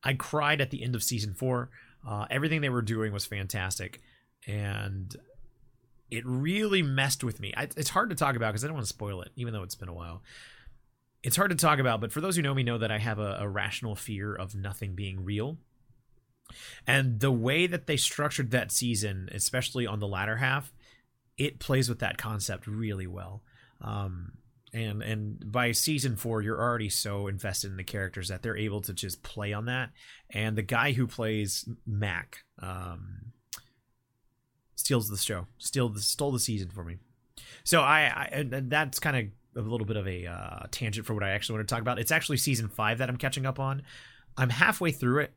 I 0.05 0.15
cried 0.15 0.61
at 0.61 0.71
the 0.71 0.85
end 0.85 0.95
of 0.95 1.03
season 1.03 1.35
four. 1.35 1.71
Uh, 2.07 2.27
everything 2.31 2.61
they 2.61 2.69
were 2.69 2.83
doing 2.83 3.13
was 3.13 3.27
fantastic, 3.27 4.01
and 4.47 5.17
it 6.11 6.25
really 6.25 6.83
messed 6.83 7.25
with 7.25 7.41
me. 7.41 7.53
I, 7.57 7.65
it's 7.77 7.91
hard 7.91 8.11
to 8.11 8.17
talk 8.17 8.37
about 8.37 8.53
because 8.53 8.65
I 8.65 8.69
don't 8.69 8.75
want 8.75 8.87
to 8.87 8.93
spoil 8.93 9.23
it, 9.23 9.31
even 9.37 9.53
though 9.53 9.63
it's 9.63 9.75
been 9.75 9.89
a 9.89 9.95
while 9.95 10.23
it's 11.23 11.37
hard 11.37 11.51
to 11.51 11.57
talk 11.57 11.79
about, 11.79 12.01
but 12.01 12.13
for 12.13 12.21
those 12.21 12.37
who 12.37 12.43
know 12.43 12.55
me, 12.55 12.63
know 12.63 12.79
that 12.79 12.93
I 12.93 12.99
have 12.99 13.19
a, 13.19 13.39
a 13.41 13.49
rational 13.49 13.97
fear 13.97 14.35
of 14.35 14.55
nothing 14.55 14.95
being 14.95 15.25
real. 15.25 15.59
And 16.87 17.21
the 17.21 17.33
way 17.33 17.67
that 17.67 17.87
they 17.87 17.97
structured 17.97 18.51
that 18.51 18.73
season, 18.73 19.29
especially 19.33 19.87
on 19.87 20.01
the 20.01 20.09
latter 20.09 20.37
half, 20.37 20.73
it 21.37 21.59
plays 21.59 21.89
with 21.89 22.01
that 22.01 22.19
concept 22.19 22.67
really 22.67 23.07
well. 23.07 23.43
Um, 23.81 24.33
and 24.73 25.03
and 25.03 25.51
by 25.51 25.73
season 25.73 26.17
four, 26.17 26.43
you're 26.43 26.61
already 26.61 26.91
so 26.91 27.27
invested 27.27 27.71
in 27.71 27.77
the 27.77 27.85
characters 27.85 28.29
that 28.29 28.43
they're 28.43 28.57
able 28.57 28.81
to 28.83 28.93
just 28.93 29.23
play 29.23 29.53
on 29.53 29.67
that. 29.67 29.91
And 30.31 30.57
the 30.57 30.63
guy 30.63 30.93
who 30.93 31.07
plays 31.07 31.69
Mack 31.87 32.45
um, 32.61 33.33
steals 34.75 35.09
the 35.09 35.17
show, 35.17 35.47
steal 35.59 35.89
the, 35.89 36.01
stole 36.01 36.33
the 36.33 36.39
season 36.39 36.69
for 36.69 36.85
me. 36.85 36.97
So 37.65 37.81
I, 37.81 38.01
I 38.05 38.25
and 38.33 38.71
that's 38.71 38.99
kind 38.99 39.17
of 39.57 39.65
a 39.65 39.69
little 39.69 39.87
bit 39.87 39.97
of 39.97 40.07
a 40.07 40.27
uh, 40.27 40.67
tangent 40.71 41.07
for 41.07 41.15
what 41.15 41.25
I 41.25 41.31
actually 41.31 41.59
want 41.59 41.69
to 41.69 41.75
talk 41.75 41.83
about. 41.83 41.99
It's 41.99 42.13
actually 42.13 42.37
season 42.37 42.69
five 42.69 42.99
that 42.99 43.09
I'm 43.09 43.17
catching 43.17 43.47
up 43.47 43.59
on. 43.59 43.83
I'm 44.37 44.51
halfway 44.51 44.93
through 44.93 45.21
it, 45.21 45.33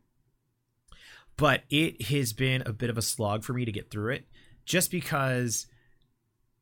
but 1.42 1.64
it 1.72 2.04
has 2.04 2.34
been 2.34 2.62
a 2.68 2.72
bit 2.72 2.92
of 2.92 3.00
a 3.00 3.02
slog 3.02 3.44
for 3.44 3.54
me 3.54 3.66
to 3.66 3.72
get 3.72 3.90
through 3.90 4.14
it 4.14 4.28
just 4.64 4.92
because 4.92 5.66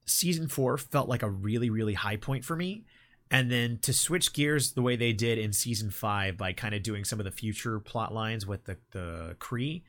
season 0.06 0.48
four 0.48 0.78
felt 0.78 1.10
like 1.10 1.22
a 1.22 1.30
really, 1.30 1.70
really 1.70 1.96
high 1.96 2.16
point 2.16 2.46
for 2.46 2.56
me. 2.56 2.86
And 3.30 3.52
then 3.52 3.80
to 3.82 3.92
switch 3.92 4.32
gears 4.32 4.72
the 4.72 4.82
way 4.82 4.96
they 4.96 5.12
did 5.12 5.38
in 5.38 5.52
season 5.52 5.92
five 5.92 6.38
by 6.38 6.54
kind 6.54 6.74
of 6.74 6.82
doing 6.82 7.04
some 7.04 7.20
of 7.20 7.26
the 7.26 7.32
future 7.32 7.82
plot 7.82 8.14
lines 8.14 8.48
with 8.48 8.64
the, 8.64 8.78
the 8.92 9.36
Kree 9.38 9.84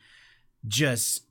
just 0.67 1.23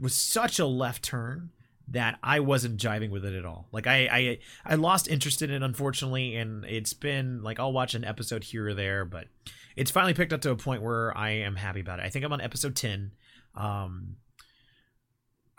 was 0.00 0.16
such 0.16 0.58
a 0.58 0.66
left 0.66 1.04
turn 1.04 1.50
that 1.86 2.18
I 2.20 2.40
wasn't 2.40 2.80
jiving 2.80 3.10
with 3.10 3.24
it 3.24 3.34
at 3.34 3.44
all. 3.44 3.68
Like 3.70 3.86
I, 3.86 4.08
I 4.10 4.38
I 4.64 4.74
lost 4.74 5.06
interest 5.06 5.40
in 5.40 5.52
it 5.52 5.62
unfortunately, 5.62 6.34
and 6.34 6.64
it's 6.64 6.94
been 6.94 7.44
like 7.44 7.60
I'll 7.60 7.72
watch 7.72 7.94
an 7.94 8.04
episode 8.04 8.42
here 8.42 8.70
or 8.70 8.74
there, 8.74 9.04
but 9.04 9.28
it's 9.76 9.90
finally 9.90 10.14
picked 10.14 10.32
up 10.32 10.40
to 10.42 10.50
a 10.50 10.56
point 10.56 10.82
where 10.82 11.16
I 11.16 11.30
am 11.30 11.56
happy 11.56 11.80
about 11.80 11.98
it. 11.98 12.04
I 12.04 12.10
think 12.10 12.24
I'm 12.24 12.32
on 12.32 12.40
episode 12.40 12.76
ten. 12.76 13.12
Um, 13.54 14.16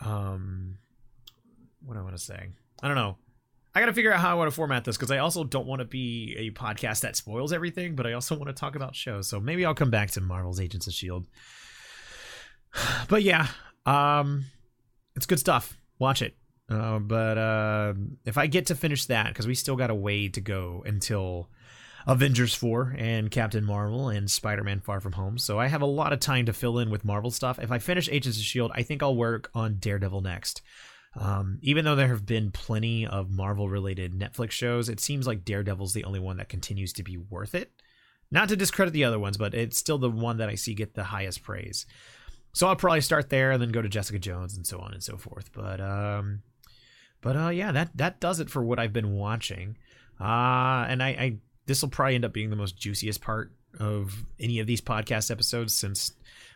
um, 0.00 0.78
what 1.84 1.96
I 1.96 2.02
want 2.02 2.16
to 2.16 2.22
say? 2.22 2.48
I 2.82 2.88
don't 2.88 2.96
know. 2.96 3.16
I 3.74 3.80
got 3.80 3.86
to 3.86 3.92
figure 3.92 4.12
out 4.12 4.20
how 4.20 4.30
I 4.30 4.34
want 4.34 4.48
to 4.48 4.54
format 4.54 4.84
this 4.84 4.96
because 4.96 5.10
I 5.10 5.18
also 5.18 5.44
don't 5.44 5.66
want 5.66 5.80
to 5.80 5.84
be 5.84 6.34
a 6.38 6.50
podcast 6.50 7.00
that 7.00 7.14
spoils 7.14 7.52
everything, 7.52 7.94
but 7.94 8.06
I 8.06 8.14
also 8.14 8.34
want 8.34 8.48
to 8.48 8.54
talk 8.54 8.74
about 8.74 8.96
shows. 8.96 9.28
So 9.28 9.38
maybe 9.38 9.66
I'll 9.66 9.74
come 9.74 9.90
back 9.90 10.10
to 10.12 10.20
Marvel's 10.22 10.60
Agents 10.60 10.86
of 10.86 10.94
Shield. 10.94 11.26
But 13.08 13.22
yeah, 13.22 13.48
um, 13.86 14.44
it's 15.14 15.26
good 15.26 15.38
stuff 15.38 15.78
watch 15.98 16.22
it. 16.22 16.36
Uh, 16.68 16.98
but 16.98 17.38
uh, 17.38 17.94
if 18.24 18.38
I 18.38 18.46
get 18.46 18.66
to 18.66 18.74
finish 18.74 19.06
that, 19.06 19.28
because 19.28 19.46
we 19.46 19.54
still 19.54 19.76
got 19.76 19.90
a 19.90 19.94
way 19.94 20.28
to 20.28 20.40
go 20.40 20.82
until 20.84 21.48
Avengers 22.06 22.54
4 22.54 22.94
and 22.98 23.30
Captain 23.30 23.64
Marvel 23.64 24.08
and 24.08 24.30
Spider 24.30 24.62
Man 24.62 24.80
Far 24.80 25.00
From 25.00 25.12
Home. 25.12 25.38
So 25.38 25.58
I 25.58 25.66
have 25.66 25.82
a 25.82 25.86
lot 25.86 26.12
of 26.12 26.20
time 26.20 26.46
to 26.46 26.52
fill 26.52 26.78
in 26.78 26.88
with 26.88 27.04
Marvel 27.04 27.32
stuff. 27.32 27.58
If 27.58 27.72
I 27.72 27.78
finish 27.78 28.08
Agents 28.08 28.38
of 28.38 28.42
S.H.I.E.L.D., 28.42 28.72
I 28.76 28.82
think 28.84 29.02
I'll 29.02 29.16
work 29.16 29.50
on 29.54 29.78
Daredevil 29.78 30.20
next. 30.20 30.62
Um, 31.18 31.58
even 31.62 31.84
though 31.84 31.96
there 31.96 32.08
have 32.08 32.26
been 32.26 32.52
plenty 32.52 33.06
of 33.06 33.30
Marvel 33.30 33.68
related 33.68 34.12
Netflix 34.12 34.52
shows, 34.52 34.88
it 34.88 35.00
seems 35.00 35.26
like 35.26 35.44
Daredevil's 35.44 35.94
the 35.94 36.04
only 36.04 36.20
one 36.20 36.36
that 36.36 36.48
continues 36.48 36.92
to 36.94 37.02
be 37.02 37.16
worth 37.16 37.54
it. 37.54 37.72
Not 38.30 38.48
to 38.50 38.56
discredit 38.56 38.92
the 38.92 39.04
other 39.04 39.18
ones, 39.18 39.36
but 39.36 39.54
it's 39.54 39.78
still 39.78 39.98
the 39.98 40.10
one 40.10 40.36
that 40.38 40.48
I 40.48 40.56
see 40.56 40.74
get 40.74 40.94
the 40.94 41.04
highest 41.04 41.42
praise. 41.42 41.86
So 42.52 42.68
I'll 42.68 42.76
probably 42.76 43.00
start 43.00 43.30
there 43.30 43.50
and 43.50 43.60
then 43.60 43.70
go 43.70 43.82
to 43.82 43.88
Jessica 43.88 44.18
Jones 44.18 44.56
and 44.56 44.66
so 44.66 44.78
on 44.78 44.92
and 44.92 45.02
so 45.02 45.16
forth. 45.16 45.50
But 45.52 45.80
um, 45.80 46.42
but 47.20 47.36
uh, 47.36 47.48
yeah, 47.48 47.72
that 47.72 47.96
that 47.96 48.20
does 48.20 48.40
it 48.40 48.50
for 48.50 48.62
what 48.62 48.78
I've 48.78 48.92
been 48.92 49.12
watching. 49.14 49.76
Uh, 50.18 50.86
and 50.88 51.02
I, 51.02 51.08
I 51.08 51.36
this 51.66 51.82
will 51.82 51.88
probably 51.88 52.14
end 52.14 52.24
up 52.24 52.32
being 52.32 52.50
the 52.50 52.56
most 52.56 52.76
juiciest 52.76 53.20
part 53.20 53.52
of 53.78 54.24
any 54.40 54.58
of 54.58 54.66
these 54.66 54.80
podcast 54.80 55.30
episodes 55.30 55.74
since 55.74 56.12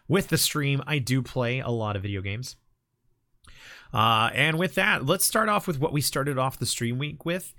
with 0.09 0.29
the 0.29 0.38
stream 0.38 0.83
I 0.87 0.99
do 0.99 1.23
play 1.23 1.61
a 1.61 1.69
lot 1.69 1.97
of 1.97 2.02
video 2.02 2.21
games. 2.21 2.57
Uh, 3.93 4.31
and 4.35 4.59
with 4.59 4.75
that, 4.76 5.05
let's 5.05 5.25
start 5.25 5.49
off 5.49 5.67
with 5.67 5.81
what 5.81 5.93
we 5.93 6.00
started 6.00 6.38
off 6.38 6.59
the 6.59 6.67
stream 6.67 6.99
week 6.99 7.25
with. 7.25 7.55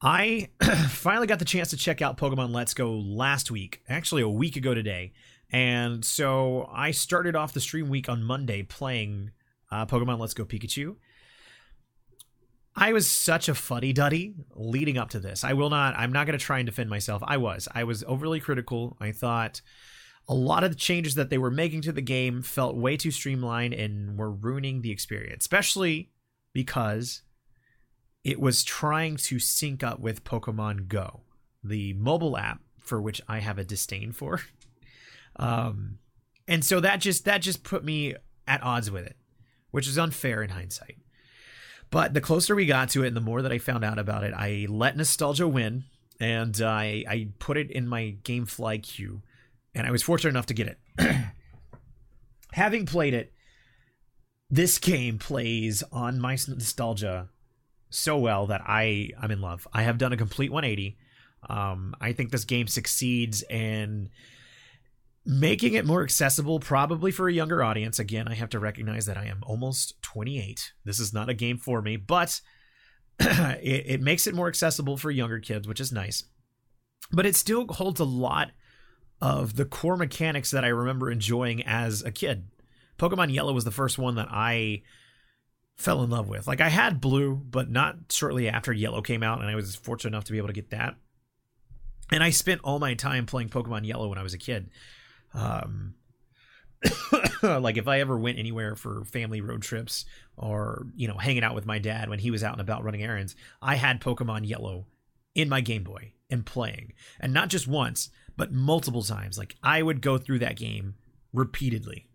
I 0.00 0.48
finally 0.88 1.26
got 1.26 1.38
the 1.38 1.44
chance 1.44 1.70
to 1.70 1.76
check 1.76 2.02
out 2.02 2.16
Pokemon 2.16 2.54
Let's 2.54 2.74
Go 2.74 2.92
last 2.92 3.50
week, 3.50 3.82
actually 3.88 4.22
a 4.22 4.28
week 4.28 4.56
ago 4.56 4.74
today. 4.74 5.12
And 5.50 6.04
so 6.04 6.68
I 6.72 6.90
started 6.90 7.36
off 7.36 7.52
the 7.52 7.60
stream 7.60 7.88
week 7.88 8.08
on 8.08 8.22
Monday 8.22 8.62
playing 8.62 9.30
uh, 9.70 9.86
Pokemon 9.86 10.18
Let's 10.18 10.34
Go 10.34 10.44
Pikachu. 10.44 10.96
I 12.76 12.92
was 12.92 13.08
such 13.08 13.48
a 13.48 13.54
fuddy 13.54 13.92
duddy 13.92 14.34
leading 14.54 14.98
up 14.98 15.10
to 15.10 15.20
this. 15.20 15.44
I 15.44 15.52
will 15.52 15.70
not, 15.70 15.94
I'm 15.96 16.12
not 16.12 16.26
going 16.26 16.38
to 16.38 16.44
try 16.44 16.58
and 16.58 16.66
defend 16.66 16.90
myself. 16.90 17.22
I 17.24 17.36
was. 17.36 17.68
I 17.72 17.84
was 17.84 18.02
overly 18.04 18.40
critical. 18.40 18.96
I 19.00 19.12
thought 19.12 19.60
a 20.28 20.34
lot 20.34 20.64
of 20.64 20.70
the 20.70 20.76
changes 20.76 21.14
that 21.14 21.30
they 21.30 21.38
were 21.38 21.50
making 21.50 21.82
to 21.82 21.92
the 21.92 22.02
game 22.02 22.42
felt 22.42 22.76
way 22.76 22.96
too 22.96 23.10
streamlined 23.10 23.74
and 23.74 24.18
were 24.18 24.30
ruining 24.30 24.82
the 24.82 24.90
experience, 24.90 25.44
especially 25.44 26.10
because 26.52 27.22
it 28.24 28.40
was 28.40 28.64
trying 28.64 29.16
to 29.16 29.38
sync 29.38 29.84
up 29.84 30.00
with 30.00 30.24
Pokemon 30.24 30.88
Go, 30.88 31.20
the 31.62 31.92
mobile 31.94 32.36
app 32.36 32.60
for 32.80 33.00
which 33.00 33.20
I 33.28 33.38
have 33.38 33.58
a 33.58 33.64
disdain 33.64 34.12
for. 34.12 34.40
Um, 35.36 35.98
and 36.46 36.64
so 36.64 36.78
that 36.78 37.00
just 37.00 37.24
that 37.24 37.38
just 37.38 37.64
put 37.64 37.84
me 37.84 38.14
at 38.46 38.62
odds 38.62 38.88
with 38.88 39.04
it, 39.04 39.16
which 39.72 39.88
is 39.88 39.98
unfair 39.98 40.44
in 40.44 40.50
hindsight. 40.50 40.98
But 41.94 42.12
the 42.12 42.20
closer 42.20 42.56
we 42.56 42.66
got 42.66 42.88
to 42.90 43.04
it, 43.04 43.06
and 43.06 43.16
the 43.16 43.20
more 43.20 43.40
that 43.40 43.52
I 43.52 43.58
found 43.58 43.84
out 43.84 44.00
about 44.00 44.24
it, 44.24 44.34
I 44.34 44.66
let 44.68 44.96
nostalgia 44.96 45.46
win, 45.46 45.84
and 46.18 46.60
I 46.60 47.04
I 47.08 47.28
put 47.38 47.56
it 47.56 47.70
in 47.70 47.86
my 47.86 48.16
GameFly 48.24 48.82
queue, 48.82 49.22
and 49.76 49.86
I 49.86 49.92
was 49.92 50.02
fortunate 50.02 50.30
enough 50.30 50.46
to 50.46 50.54
get 50.54 50.66
it. 50.66 50.78
Having 52.52 52.86
played 52.86 53.14
it, 53.14 53.32
this 54.50 54.78
game 54.78 55.18
plays 55.20 55.84
on 55.92 56.18
my 56.18 56.32
nostalgia 56.32 57.28
so 57.90 58.18
well 58.18 58.48
that 58.48 58.62
I 58.66 59.10
I'm 59.16 59.30
in 59.30 59.40
love. 59.40 59.68
I 59.72 59.84
have 59.84 59.96
done 59.96 60.12
a 60.12 60.16
complete 60.16 60.50
180. 60.50 60.98
Um, 61.48 61.94
I 62.00 62.12
think 62.12 62.32
this 62.32 62.44
game 62.44 62.66
succeeds 62.66 63.44
in 63.44 64.10
making 65.26 65.74
it 65.74 65.86
more 65.86 66.02
accessible, 66.02 66.60
probably 66.60 67.10
for 67.10 67.28
a 67.28 67.32
younger 67.32 67.62
audience. 67.62 67.98
Again, 67.98 68.28
I 68.28 68.34
have 68.34 68.50
to 68.50 68.58
recognize 68.58 69.06
that 69.06 69.16
I 69.16 69.26
am 69.26 69.42
almost 69.46 70.00
28. 70.02 70.72
This 70.84 71.00
is 71.00 71.14
not 71.14 71.28
a 71.28 71.34
game 71.34 71.56
for 71.56 71.80
me, 71.80 71.96
but 71.96 72.40
it, 73.18 73.84
it 73.86 74.00
makes 74.00 74.26
it 74.26 74.34
more 74.34 74.48
accessible 74.48 74.96
for 74.96 75.10
younger 75.10 75.38
kids, 75.38 75.66
which 75.66 75.80
is 75.80 75.92
nice. 75.92 76.24
But 77.10 77.26
it 77.26 77.36
still 77.36 77.66
holds 77.66 78.00
a 78.00 78.04
lot 78.04 78.50
of 79.20 79.56
the 79.56 79.64
core 79.64 79.96
mechanics 79.96 80.50
that 80.50 80.64
I 80.64 80.68
remember 80.68 81.10
enjoying 81.10 81.62
as 81.62 82.02
a 82.02 82.10
kid. 82.10 82.48
Pokemon 82.98 83.32
Yellow 83.32 83.52
was 83.52 83.64
the 83.64 83.70
first 83.70 83.98
one 83.98 84.16
that 84.16 84.28
I 84.30 84.82
fell 85.76 86.02
in 86.02 86.10
love 86.10 86.28
with. 86.28 86.46
Like 86.46 86.60
I 86.60 86.68
had 86.68 87.00
Blue, 87.00 87.34
but 87.34 87.70
not 87.70 87.96
shortly 88.10 88.48
after 88.48 88.72
Yellow 88.72 89.02
came 89.02 89.22
out, 89.22 89.40
and 89.40 89.48
I 89.48 89.54
was 89.54 89.74
fortunate 89.74 90.10
enough 90.10 90.24
to 90.24 90.32
be 90.32 90.38
able 90.38 90.48
to 90.48 90.54
get 90.54 90.70
that. 90.70 90.96
And 92.10 92.22
I 92.22 92.30
spent 92.30 92.60
all 92.62 92.78
my 92.78 92.94
time 92.94 93.26
playing 93.26 93.48
Pokemon 93.48 93.86
Yellow 93.86 94.08
when 94.08 94.18
I 94.18 94.22
was 94.22 94.34
a 94.34 94.38
kid. 94.38 94.70
Um, 95.34 95.94
like 97.42 97.76
if 97.76 97.88
I 97.88 98.00
ever 98.00 98.18
went 98.18 98.38
anywhere 98.38 98.76
for 98.76 99.04
family 99.04 99.40
road 99.40 99.62
trips 99.62 100.04
or 100.36 100.86
you 100.94 101.08
know 101.08 101.16
hanging 101.16 101.44
out 101.44 101.54
with 101.54 101.66
my 101.66 101.78
dad 101.78 102.08
when 102.08 102.18
he 102.18 102.30
was 102.30 102.44
out 102.44 102.52
and 102.52 102.60
about 102.60 102.84
running 102.84 103.02
errands, 103.02 103.36
I 103.60 103.76
had 103.76 104.00
Pokemon 104.00 104.48
Yellow 104.48 104.86
in 105.34 105.48
my 105.48 105.60
Game 105.60 105.82
Boy 105.82 106.12
and 106.30 106.46
playing, 106.46 106.92
and 107.20 107.32
not 107.32 107.48
just 107.48 107.66
once, 107.66 108.10
but 108.36 108.52
multiple 108.52 109.02
times. 109.02 109.38
Like 109.38 109.56
I 109.62 109.82
would 109.82 110.00
go 110.00 110.18
through 110.18 110.40
that 110.40 110.56
game 110.56 110.94
repeatedly. 111.32 112.08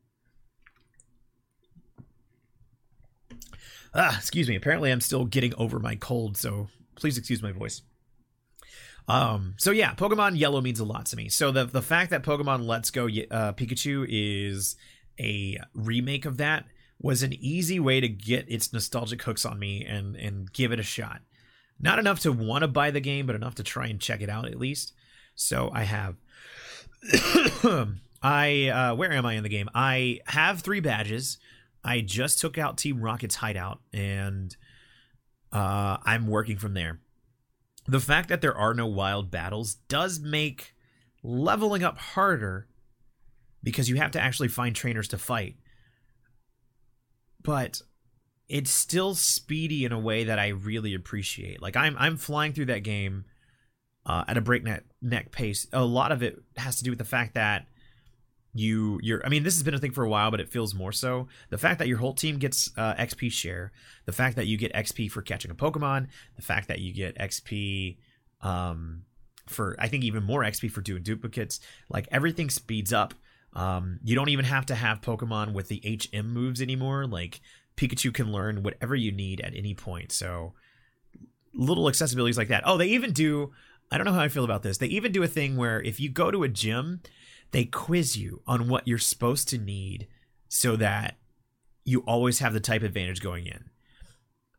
Ah, 3.94 4.16
excuse 4.18 4.48
me. 4.48 4.56
Apparently, 4.56 4.92
I'm 4.92 5.02
still 5.02 5.26
getting 5.26 5.54
over 5.56 5.80
my 5.80 5.96
cold, 5.96 6.38
so 6.38 6.68
please 6.96 7.18
excuse 7.18 7.42
my 7.42 7.52
voice. 7.52 7.82
Um, 9.10 9.56
so 9.58 9.72
yeah, 9.72 9.96
Pokemon 9.96 10.38
Yellow 10.38 10.62
means 10.62 10.80
a 10.80 10.86
lot 10.86 11.08
to 11.08 11.16
me. 11.16 11.30
So 11.30 11.52
the 11.52 11.66
the 11.66 11.82
fact 11.82 12.12
that 12.12 12.24
Pokemon 12.24 12.68
Let's 12.68 12.92
Go 12.92 13.06
uh, 13.06 13.54
Pikachu 13.54 14.06
is 14.08 14.76
a 15.20 15.58
remake 15.74 16.26
of 16.26 16.38
that 16.38 16.66
was 17.02 17.24
an 17.24 17.34
easy 17.34 17.80
way 17.80 18.00
to 18.00 18.08
get 18.08 18.46
its 18.48 18.72
nostalgic 18.72 19.24
hooks 19.24 19.46
on 19.46 19.58
me 19.58 19.84
and 19.84 20.16
and 20.16 20.54
give 20.54 20.72
it 20.72 20.80
a 20.80 20.84
shot. 20.84 21.22
Not 21.80 21.98
enough 21.98 22.20
to 22.20 22.32
want 22.32 22.62
to 22.62 22.68
buy 22.68 22.92
the 22.92 23.00
game, 23.00 23.26
but 23.26 23.36
enough 23.36 23.56
to 23.56 23.64
try 23.64 23.88
and 23.88 24.00
check 24.00 24.22
it 24.22 24.30
out 24.30 24.46
at 24.46 24.60
least. 24.60 24.94
So 25.34 25.72
I 25.74 25.84
have. 25.84 26.16
I 28.22 28.68
uh, 28.68 28.96
where 28.96 29.12
am 29.12 29.26
I 29.26 29.34
in 29.34 29.44
the 29.44 29.50
game? 29.50 29.70
I 29.74 30.20
have 30.28 30.62
three 30.62 30.82
badges. 30.82 31.40
I 31.84 32.02
just 32.02 32.40
took 32.40 32.60
out 32.60 32.78
Team 32.78 33.02
Rocket's 33.02 33.36
hideout, 33.36 33.80
and 33.92 34.56
uh, 35.52 35.98
I'm 36.04 36.28
working 36.28 36.58
from 36.58 36.76
there 36.76 37.00
the 37.90 38.00
fact 38.00 38.30
that 38.30 38.42
there 38.42 38.56
are 38.56 38.76
no 38.76 38.86
wild 38.86 39.32
battles 39.32 39.76
does 39.88 40.20
make 40.20 40.76
leveling 41.24 41.84
up 41.84 41.98
harder 41.98 42.68
because 43.64 43.90
you 43.90 43.96
have 43.96 44.12
to 44.12 44.22
actually 44.22 44.48
find 44.48 44.76
trainers 44.76 45.08
to 45.08 45.18
fight. 45.18 45.56
But 47.44 47.82
it's 48.48 48.70
still 48.70 49.16
speedy 49.16 49.86
in 49.86 49.92
a 49.92 50.00
way 50.00 50.24
that 50.26 50.38
I 50.38 50.50
really 50.50 50.94
appreciate. 50.94 51.62
Like 51.62 51.76
I'm 51.76 51.96
I'm 51.98 52.18
flying 52.18 52.54
through 52.54 52.68
that 52.68 52.84
game 52.84 53.26
uh, 54.06 54.24
at 54.28 54.38
a 54.38 54.42
breakneck 54.42 54.84
neck 55.02 55.32
pace. 55.32 55.66
A 55.74 55.84
lot 55.84 56.12
of 56.12 56.22
it 56.22 56.40
has 56.58 56.78
to 56.78 56.84
do 56.84 56.92
with 56.92 57.00
the 57.00 57.06
fact 57.06 57.34
that 57.34 57.66
you 58.54 59.00
you're 59.04 59.24
i 59.26 59.30
mean 59.30 59.44
this 59.44 59.54
has 59.56 59.64
been 59.64 59.76
a 59.76 59.80
thing 59.80 59.92
for 59.92 60.04
a 60.04 60.10
while 60.10 60.32
but 60.32 60.40
it 60.40 60.50
feels 60.50 60.74
more 60.74 60.92
so. 60.92 61.28
The 61.50 61.58
fact 61.58 61.80
that 61.80 61.88
your 61.88 62.00
whole 62.00 62.14
team 62.14 62.38
gets 62.38 62.72
uh, 62.78 62.96
xp 62.96 63.32
share 63.32 63.72
the 64.06 64.12
fact 64.12 64.36
that 64.38 64.48
you 64.48 64.58
get 64.58 64.74
xp 64.74 65.12
for 65.12 65.22
catching 65.22 65.52
a 65.52 65.56
pokemon 65.56 66.08
the 66.36 66.42
fact 66.42 66.68
that 66.68 66.80
you 66.80 66.94
get 66.94 67.18
xp 67.18 67.98
um 68.42 69.04
for 69.48 69.76
i 69.80 69.88
think 69.88 70.04
even 70.04 70.24
more 70.24 70.42
xp 70.44 70.72
for 70.72 70.82
doing 70.82 71.04
duplicates 71.04 71.60
like 71.90 72.08
everything 72.12 72.50
speeds 72.50 72.94
up. 72.94 73.14
Um 73.54 74.00
you 74.04 74.16
don't 74.16 74.30
even 74.30 74.46
have 74.46 74.66
to 74.68 74.76
have 74.76 75.02
pokemon 75.02 75.54
with 75.54 75.68
the 75.68 75.82
hm 76.12 76.34
moves 76.34 76.62
anymore. 76.62 77.06
Like 77.08 77.42
pikachu 77.78 78.14
can 78.14 78.32
learn 78.32 78.64
whatever 78.64 78.96
you 78.96 79.12
need 79.12 79.42
at 79.42 79.56
any 79.56 79.74
point. 79.74 80.12
So 80.12 80.54
little 81.54 81.86
accessibilities 81.86 82.38
like 82.38 82.50
that. 82.50 82.64
Oh 82.66 82.78
they 82.78 82.88
even 82.88 83.12
do 83.12 83.52
i 83.92 83.98
don't 83.98 84.06
know 84.06 84.14
how 84.14 84.22
i 84.22 84.28
feel 84.28 84.44
about 84.44 84.64
this. 84.64 84.78
They 84.78 84.88
even 84.88 85.12
do 85.12 85.24
a 85.24 85.28
thing 85.28 85.58
where 85.58 85.82
if 85.82 86.00
you 86.00 86.10
go 86.10 86.32
to 86.32 86.44
a 86.44 86.48
gym 86.48 87.02
they 87.52 87.66
quiz 87.66 88.18
you 88.18 88.42
on 88.46 88.68
what 88.70 88.88
you're 88.88 88.98
supposed 88.98 89.50
to 89.50 89.58
need 89.58 90.08
so 90.48 90.76
that 90.76 91.18
you 91.84 92.02
always 92.02 92.40
have 92.40 92.54
the 92.54 92.60
type 92.60 92.84
advantage 92.84 93.22
going 93.22 93.48
in. 93.48 93.70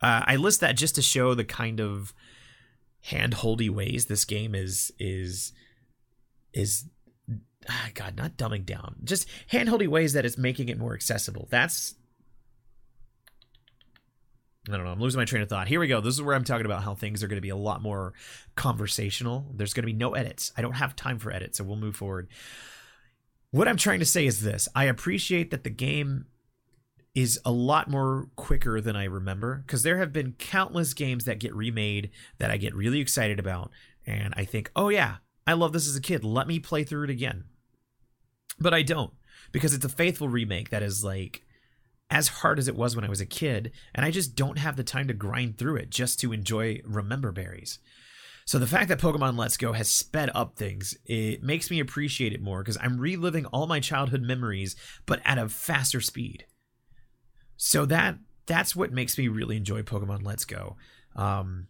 Uh, 0.00 0.22
I 0.26 0.36
list 0.36 0.60
that 0.60 0.76
just 0.76 0.94
to 0.94 1.02
show 1.02 1.34
the 1.34 1.44
kind 1.44 1.80
of 1.80 2.14
hand-holdy 3.02 3.70
ways 3.70 4.06
this 4.06 4.24
game 4.24 4.54
is 4.54 4.92
is 4.98 5.52
is 6.52 6.86
ah, 7.68 7.88
God, 7.94 8.16
not 8.16 8.36
dumbing 8.36 8.66
down, 8.66 8.96
just 9.04 9.28
hand-holdy 9.48 9.86
ways 9.86 10.12
that 10.14 10.24
it's 10.24 10.38
making 10.38 10.68
it 10.68 10.78
more 10.78 10.94
accessible. 10.94 11.48
That's 11.50 11.94
I 14.68 14.76
don't 14.76 14.84
know. 14.84 14.92
I'm 14.92 15.00
losing 15.00 15.18
my 15.18 15.24
train 15.24 15.42
of 15.42 15.48
thought. 15.48 15.68
Here 15.68 15.80
we 15.80 15.88
go. 15.88 16.00
This 16.00 16.14
is 16.14 16.22
where 16.22 16.34
I'm 16.34 16.44
talking 16.44 16.66
about 16.66 16.82
how 16.82 16.94
things 16.94 17.22
are 17.22 17.28
going 17.28 17.38
to 17.38 17.42
be 17.42 17.48
a 17.48 17.56
lot 17.56 17.82
more 17.82 18.12
conversational. 18.56 19.46
There's 19.54 19.72
going 19.72 19.82
to 19.82 19.86
be 19.86 19.92
no 19.92 20.14
edits. 20.14 20.52
I 20.56 20.62
don't 20.62 20.74
have 20.74 20.94
time 20.94 21.18
for 21.18 21.32
edits, 21.32 21.58
so 21.58 21.64
we'll 21.64 21.76
move 21.76 21.96
forward. 21.96 22.28
What 23.50 23.66
I'm 23.66 23.76
trying 23.76 23.98
to 23.98 24.06
say 24.06 24.26
is 24.26 24.40
this 24.40 24.68
I 24.74 24.84
appreciate 24.84 25.50
that 25.50 25.64
the 25.64 25.70
game 25.70 26.26
is 27.14 27.40
a 27.44 27.50
lot 27.50 27.90
more 27.90 28.28
quicker 28.36 28.80
than 28.80 28.94
I 28.94 29.04
remember 29.04 29.64
because 29.66 29.82
there 29.82 29.98
have 29.98 30.12
been 30.12 30.34
countless 30.38 30.94
games 30.94 31.24
that 31.24 31.40
get 31.40 31.54
remade 31.54 32.10
that 32.38 32.50
I 32.50 32.56
get 32.56 32.74
really 32.74 33.00
excited 33.00 33.40
about. 33.40 33.70
And 34.06 34.32
I 34.36 34.44
think, 34.44 34.70
oh, 34.76 34.88
yeah, 34.88 35.16
I 35.46 35.54
love 35.54 35.72
this 35.72 35.88
as 35.88 35.96
a 35.96 36.00
kid. 36.00 36.24
Let 36.24 36.46
me 36.46 36.60
play 36.60 36.84
through 36.84 37.04
it 37.04 37.10
again. 37.10 37.44
But 38.58 38.74
I 38.74 38.82
don't 38.82 39.12
because 39.52 39.74
it's 39.74 39.84
a 39.84 39.88
faithful 39.88 40.28
remake 40.28 40.70
that 40.70 40.82
is 40.82 41.02
like 41.02 41.44
as 42.10 42.28
hard 42.28 42.58
as 42.58 42.68
it 42.68 42.76
was 42.76 42.94
when 42.94 43.04
I 43.04 43.08
was 43.08 43.20
a 43.20 43.26
kid. 43.26 43.72
And 43.94 44.04
I 44.04 44.10
just 44.10 44.36
don't 44.36 44.58
have 44.58 44.76
the 44.76 44.84
time 44.84 45.08
to 45.08 45.14
grind 45.14 45.58
through 45.58 45.76
it 45.76 45.90
just 45.90 46.20
to 46.20 46.32
enjoy 46.32 46.80
Remember 46.84 47.32
Berries. 47.32 47.80
So 48.50 48.58
the 48.58 48.66
fact 48.66 48.88
that 48.88 48.98
Pokemon 48.98 49.38
Let's 49.38 49.56
Go 49.56 49.74
has 49.74 49.88
sped 49.88 50.28
up 50.34 50.56
things, 50.56 50.96
it 51.04 51.40
makes 51.40 51.70
me 51.70 51.78
appreciate 51.78 52.32
it 52.32 52.42
more 52.42 52.64
because 52.64 52.76
I'm 52.82 52.98
reliving 52.98 53.46
all 53.46 53.68
my 53.68 53.78
childhood 53.78 54.22
memories, 54.22 54.74
but 55.06 55.20
at 55.24 55.38
a 55.38 55.48
faster 55.48 56.00
speed. 56.00 56.46
So 57.56 57.86
that 57.86 58.16
that's 58.46 58.74
what 58.74 58.90
makes 58.90 59.16
me 59.16 59.28
really 59.28 59.56
enjoy 59.56 59.82
Pokemon 59.82 60.24
Let's 60.24 60.44
Go. 60.44 60.74
Um, 61.14 61.68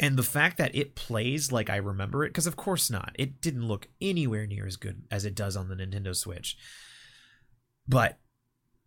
and 0.00 0.16
the 0.16 0.22
fact 0.22 0.56
that 0.56 0.74
it 0.74 0.94
plays 0.94 1.52
like 1.52 1.68
I 1.68 1.76
remember 1.76 2.24
it, 2.24 2.30
because 2.30 2.46
of 2.46 2.56
course 2.56 2.90
not, 2.90 3.14
it 3.18 3.42
didn't 3.42 3.68
look 3.68 3.88
anywhere 4.00 4.46
near 4.46 4.66
as 4.66 4.76
good 4.76 5.02
as 5.10 5.26
it 5.26 5.34
does 5.34 5.54
on 5.54 5.68
the 5.68 5.74
Nintendo 5.74 6.16
Switch. 6.16 6.56
But 7.86 8.18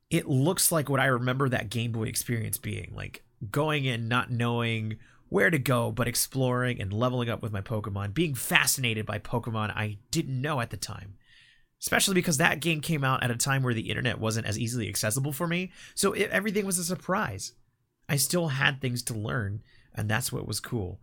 it 0.10 0.28
looks 0.28 0.72
like 0.72 0.90
what 0.90 1.00
I 1.00 1.06
remember 1.06 1.48
that 1.48 1.70
Game 1.70 1.92
Boy 1.92 2.06
experience 2.06 2.58
being 2.58 2.92
like 2.96 3.24
going 3.52 3.86
in 3.86 4.08
not 4.08 4.32
knowing 4.32 4.98
where 5.32 5.50
to 5.50 5.58
go 5.58 5.94
but 5.94 6.10
exploring 6.10 6.82
and 6.82 6.92
leveling 6.92 7.30
up 7.30 7.42
with 7.42 7.54
my 7.54 7.62
Pokemon, 7.62 8.14
being 8.14 8.36
fascinated 8.36 9.06
by 9.06 9.18
Pokemon 9.18 9.70
I 9.74 9.98
didn't 10.12 10.42
know 10.42 10.60
at 10.60 10.72
the 10.72 10.78
time. 10.78 11.14
Especially 11.80 12.16
because 12.16 12.36
that 12.36 12.60
game 12.60 12.82
came 12.82 13.06
out 13.06 13.24
at 13.24 13.32
a 13.32 13.38
time 13.38 13.64
where 13.64 13.74
the 13.74 13.90
internet 13.90 14.20
wasn't 14.20 14.46
as 14.46 14.60
easily 14.60 14.90
accessible 14.90 15.32
for 15.32 15.48
me, 15.48 15.72
so 15.96 16.12
it, 16.12 16.30
everything 16.32 16.66
was 16.66 16.78
a 16.78 16.84
surprise. 16.84 17.54
I 18.10 18.18
still 18.18 18.50
had 18.50 18.82
things 18.82 19.02
to 19.04 19.14
learn, 19.14 19.62
and 19.96 20.10
that's 20.10 20.34
what 20.34 20.46
was 20.46 20.60
cool. 20.60 21.00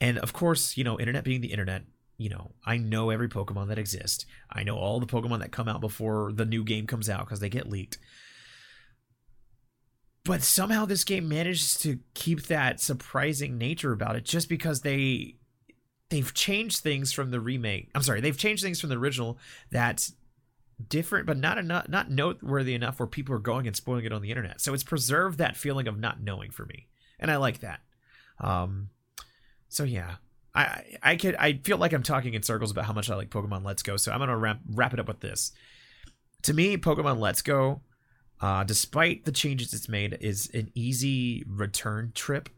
And 0.00 0.16
of 0.18 0.32
course, 0.32 0.78
you 0.78 0.82
know, 0.82 0.98
internet 0.98 1.22
being 1.22 1.42
the 1.42 1.52
internet, 1.52 1.82
you 2.16 2.30
know, 2.30 2.52
I 2.64 2.78
know 2.78 3.10
every 3.10 3.28
Pokemon 3.28 3.68
that 3.68 3.78
exists. 3.78 4.24
I 4.50 4.62
know 4.62 4.78
all 4.78 4.98
the 4.98 5.06
Pokemon 5.06 5.40
that 5.40 5.52
come 5.52 5.68
out 5.68 5.82
before 5.82 6.32
the 6.32 6.46
new 6.46 6.64
game 6.64 6.86
comes 6.86 7.10
out 7.10 7.26
because 7.26 7.40
they 7.40 7.50
get 7.50 7.68
leaked 7.68 7.98
but 10.24 10.42
somehow 10.42 10.84
this 10.84 11.04
game 11.04 11.28
manages 11.28 11.74
to 11.74 11.98
keep 12.14 12.42
that 12.46 12.80
surprising 12.80 13.58
nature 13.58 13.92
about 13.92 14.16
it 14.16 14.24
just 14.24 14.48
because 14.48 14.82
they 14.82 15.36
they've 16.10 16.34
changed 16.34 16.80
things 16.80 17.12
from 17.12 17.30
the 17.30 17.40
remake. 17.40 17.90
I'm 17.94 18.02
sorry 18.02 18.20
they've 18.20 18.36
changed 18.36 18.62
things 18.62 18.80
from 18.80 18.90
the 18.90 18.98
original 18.98 19.38
that's 19.70 20.12
different 20.88 21.26
but 21.26 21.36
not 21.36 21.58
enough 21.58 21.88
not 21.88 22.10
noteworthy 22.10 22.74
enough 22.74 22.98
where 22.98 23.06
people 23.06 23.34
are 23.34 23.40
going 23.40 23.66
and 23.66 23.76
spoiling 23.76 24.04
it 24.04 24.12
on 24.12 24.22
the 24.22 24.30
internet. 24.30 24.60
So 24.60 24.74
it's 24.74 24.84
preserved 24.84 25.38
that 25.38 25.56
feeling 25.56 25.88
of 25.88 25.98
not 25.98 26.22
knowing 26.22 26.50
for 26.50 26.66
me 26.66 26.88
and 27.18 27.30
i 27.30 27.36
like 27.36 27.60
that. 27.60 27.80
Um 28.38 28.90
so 29.68 29.84
yeah 29.84 30.16
i 30.54 30.98
i 31.02 31.16
could 31.16 31.34
i 31.36 31.54
feel 31.64 31.78
like 31.78 31.92
i'm 31.92 32.02
talking 32.02 32.34
in 32.34 32.42
circles 32.42 32.70
about 32.70 32.84
how 32.84 32.92
much 32.92 33.08
i 33.08 33.16
like 33.16 33.30
pokemon 33.30 33.64
let's 33.64 33.82
go 33.82 33.96
so 33.96 34.12
i'm 34.12 34.18
gonna 34.18 34.36
wrap 34.36 34.60
wrap 34.70 34.92
it 34.92 35.00
up 35.00 35.08
with 35.08 35.20
this. 35.20 35.52
To 36.42 36.54
me 36.54 36.76
pokemon 36.76 37.18
let's 37.18 37.42
go 37.42 37.80
uh, 38.42 38.64
despite 38.64 39.24
the 39.24 39.32
changes 39.32 39.72
it's 39.72 39.88
made, 39.88 40.18
is 40.20 40.50
an 40.52 40.70
easy 40.74 41.44
return 41.46 42.10
trip, 42.14 42.48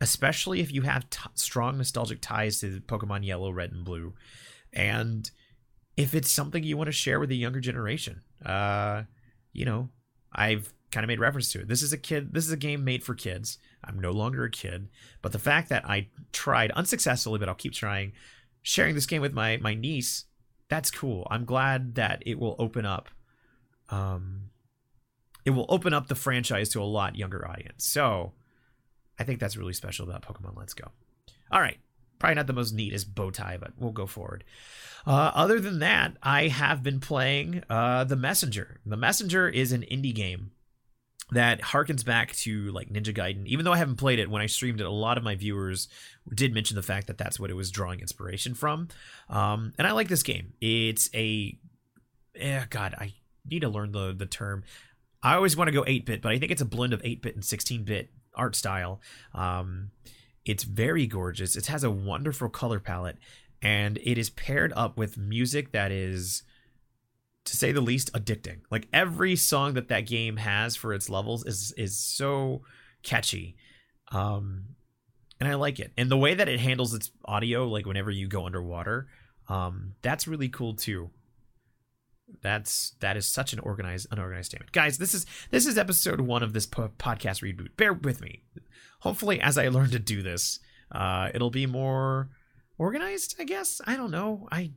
especially 0.00 0.60
if 0.60 0.72
you 0.72 0.82
have 0.82 1.08
t- 1.10 1.20
strong 1.34 1.76
nostalgic 1.76 2.20
ties 2.22 2.60
to 2.60 2.80
Pokemon 2.80 3.24
Yellow, 3.24 3.50
Red, 3.50 3.70
and 3.70 3.84
Blue, 3.84 4.14
and 4.72 5.30
if 5.96 6.14
it's 6.14 6.30
something 6.30 6.64
you 6.64 6.76
want 6.76 6.88
to 6.88 6.92
share 6.92 7.20
with 7.20 7.28
the 7.28 7.36
younger 7.36 7.60
generation. 7.60 8.22
Uh, 8.44 9.04
you 9.52 9.64
know, 9.64 9.88
I've 10.32 10.72
kind 10.90 11.04
of 11.04 11.08
made 11.08 11.20
reference 11.20 11.50
to 11.52 11.60
it. 11.60 11.68
This 11.68 11.82
is 11.82 11.92
a 11.92 11.98
kid. 11.98 12.32
This 12.32 12.46
is 12.46 12.52
a 12.52 12.56
game 12.56 12.84
made 12.84 13.02
for 13.02 13.14
kids. 13.14 13.58
I'm 13.84 13.98
no 13.98 14.12
longer 14.12 14.44
a 14.44 14.50
kid, 14.50 14.88
but 15.22 15.32
the 15.32 15.38
fact 15.38 15.68
that 15.68 15.84
I 15.84 16.08
tried 16.32 16.70
unsuccessfully, 16.72 17.38
but 17.38 17.48
I'll 17.48 17.54
keep 17.54 17.72
trying, 17.72 18.12
sharing 18.62 18.94
this 18.94 19.06
game 19.06 19.20
with 19.20 19.32
my 19.32 19.58
my 19.58 19.74
niece, 19.74 20.24
that's 20.68 20.90
cool. 20.90 21.26
I'm 21.30 21.44
glad 21.44 21.94
that 21.96 22.22
it 22.24 22.38
will 22.38 22.56
open 22.58 22.86
up. 22.86 23.08
Um, 23.88 24.50
it 25.46 25.50
will 25.50 25.66
open 25.68 25.94
up 25.94 26.08
the 26.08 26.14
franchise 26.14 26.68
to 26.70 26.82
a 26.82 26.84
lot 26.84 27.16
younger 27.16 27.48
audience. 27.48 27.86
So, 27.86 28.32
I 29.18 29.24
think 29.24 29.40
that's 29.40 29.56
really 29.56 29.72
special 29.72 30.06
about 30.08 30.22
Pokemon 30.22 30.56
Let's 30.56 30.74
Go. 30.74 30.90
All 31.50 31.60
right, 31.60 31.78
probably 32.18 32.34
not 32.34 32.46
the 32.46 32.52
most 32.52 32.74
neatest 32.74 33.14
bow 33.14 33.30
tie, 33.30 33.56
but 33.58 33.72
we'll 33.78 33.92
go 33.92 34.06
forward. 34.06 34.44
Uh, 35.06 35.30
other 35.34 35.60
than 35.60 35.78
that, 35.78 36.16
I 36.22 36.48
have 36.48 36.82
been 36.82 36.98
playing 36.98 37.62
uh, 37.70 38.04
The 38.04 38.16
Messenger. 38.16 38.80
The 38.84 38.96
Messenger 38.96 39.48
is 39.48 39.70
an 39.72 39.82
indie 39.82 40.14
game 40.14 40.50
that 41.30 41.60
harkens 41.60 42.04
back 42.04 42.32
to 42.32 42.70
like 42.72 42.88
Ninja 42.88 43.14
Gaiden. 43.14 43.46
Even 43.46 43.64
though 43.64 43.72
I 43.72 43.78
haven't 43.78 43.96
played 43.96 44.18
it, 44.18 44.30
when 44.30 44.42
I 44.42 44.46
streamed 44.46 44.80
it, 44.80 44.86
a 44.86 44.90
lot 44.90 45.16
of 45.16 45.24
my 45.24 45.36
viewers 45.36 45.88
did 46.32 46.52
mention 46.52 46.76
the 46.76 46.82
fact 46.82 47.06
that 47.06 47.18
that's 47.18 47.38
what 47.38 47.50
it 47.50 47.54
was 47.54 47.70
drawing 47.70 48.00
inspiration 48.00 48.54
from. 48.54 48.88
Um, 49.28 49.72
and 49.78 49.86
I 49.86 49.92
like 49.92 50.08
this 50.08 50.22
game. 50.22 50.52
It's 50.60 51.08
a, 51.14 51.56
eh, 52.34 52.64
God, 52.70 52.94
I 52.98 53.14
need 53.48 53.60
to 53.60 53.68
learn 53.68 53.92
the 53.92 54.12
the 54.12 54.26
term. 54.26 54.64
I 55.22 55.34
always 55.34 55.56
want 55.56 55.68
to 55.68 55.72
go 55.72 55.84
8 55.86 56.06
bit, 56.06 56.22
but 56.22 56.32
I 56.32 56.38
think 56.38 56.52
it's 56.52 56.62
a 56.62 56.66
blend 56.66 56.92
of 56.92 57.00
8 57.04 57.22
bit 57.22 57.34
and 57.34 57.44
16 57.44 57.84
bit 57.84 58.10
art 58.34 58.54
style. 58.54 59.00
Um, 59.34 59.90
it's 60.44 60.64
very 60.64 61.06
gorgeous. 61.06 61.56
It 61.56 61.66
has 61.66 61.82
a 61.82 61.90
wonderful 61.90 62.48
color 62.48 62.78
palette, 62.78 63.18
and 63.62 63.98
it 64.02 64.18
is 64.18 64.30
paired 64.30 64.72
up 64.76 64.96
with 64.96 65.18
music 65.18 65.72
that 65.72 65.90
is 65.90 66.42
to 67.46 67.56
say 67.56 67.72
the 67.72 67.80
least 67.80 68.12
addicting 68.12 68.58
like 68.70 68.88
every 68.92 69.36
song 69.36 69.74
that 69.74 69.88
that 69.88 70.00
game 70.00 70.36
has 70.36 70.76
for 70.76 70.92
its 70.92 71.08
levels 71.08 71.46
is 71.46 71.72
is 71.76 71.96
so 71.96 72.62
catchy 73.04 73.56
um 74.10 74.64
and 75.38 75.48
i 75.48 75.54
like 75.54 75.78
it 75.78 75.92
and 75.96 76.10
the 76.10 76.16
way 76.16 76.34
that 76.34 76.48
it 76.48 76.58
handles 76.58 76.92
its 76.92 77.10
audio 77.24 77.66
like 77.68 77.86
whenever 77.86 78.10
you 78.10 78.26
go 78.26 78.46
underwater 78.46 79.06
um 79.48 79.94
that's 80.02 80.26
really 80.26 80.48
cool 80.48 80.74
too 80.74 81.08
that's 82.42 82.92
that 83.00 83.16
is 83.16 83.26
such 83.26 83.52
an 83.52 83.58
organized 83.60 84.06
unorganized 84.10 84.46
statement 84.46 84.72
guys 84.72 84.98
this 84.98 85.14
is 85.14 85.26
this 85.50 85.66
is 85.66 85.78
episode 85.78 86.20
one 86.20 86.42
of 86.42 86.52
this 86.52 86.66
po- 86.66 86.90
podcast 86.98 87.42
reboot 87.42 87.68
bear 87.76 87.92
with 87.92 88.20
me 88.20 88.42
hopefully 89.00 89.40
as 89.40 89.56
i 89.56 89.68
learn 89.68 89.90
to 89.90 89.98
do 89.98 90.22
this 90.22 90.58
uh 90.92 91.30
it'll 91.34 91.50
be 91.50 91.66
more 91.66 92.28
organized, 92.78 93.36
I 93.38 93.44
guess. 93.44 93.80
I 93.86 93.96
don't 93.96 94.10
know. 94.10 94.48
I 94.50 94.72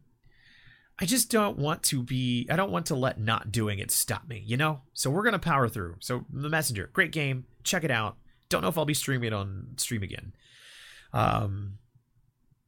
I 1.01 1.05
just 1.05 1.31
don't 1.31 1.57
want 1.57 1.83
to 1.83 2.03
be 2.03 2.47
I 2.49 2.55
don't 2.55 2.71
want 2.71 2.87
to 2.87 2.95
let 2.95 3.19
not 3.19 3.51
doing 3.51 3.79
it 3.79 3.91
stop 3.91 4.27
me, 4.27 4.43
you 4.45 4.57
know? 4.57 4.81
So 4.93 5.09
we're 5.09 5.23
gonna 5.23 5.39
power 5.39 5.67
through. 5.69 5.95
So 5.99 6.25
the 6.31 6.49
messenger, 6.49 6.89
great 6.93 7.11
game. 7.11 7.45
Check 7.63 7.83
it 7.83 7.91
out. 7.91 8.17
Don't 8.49 8.61
know 8.61 8.67
if 8.67 8.77
I'll 8.77 8.85
be 8.85 8.93
streaming 8.93 9.27
it 9.27 9.33
on 9.33 9.69
stream 9.77 10.03
again. 10.03 10.33
Um 11.13 11.77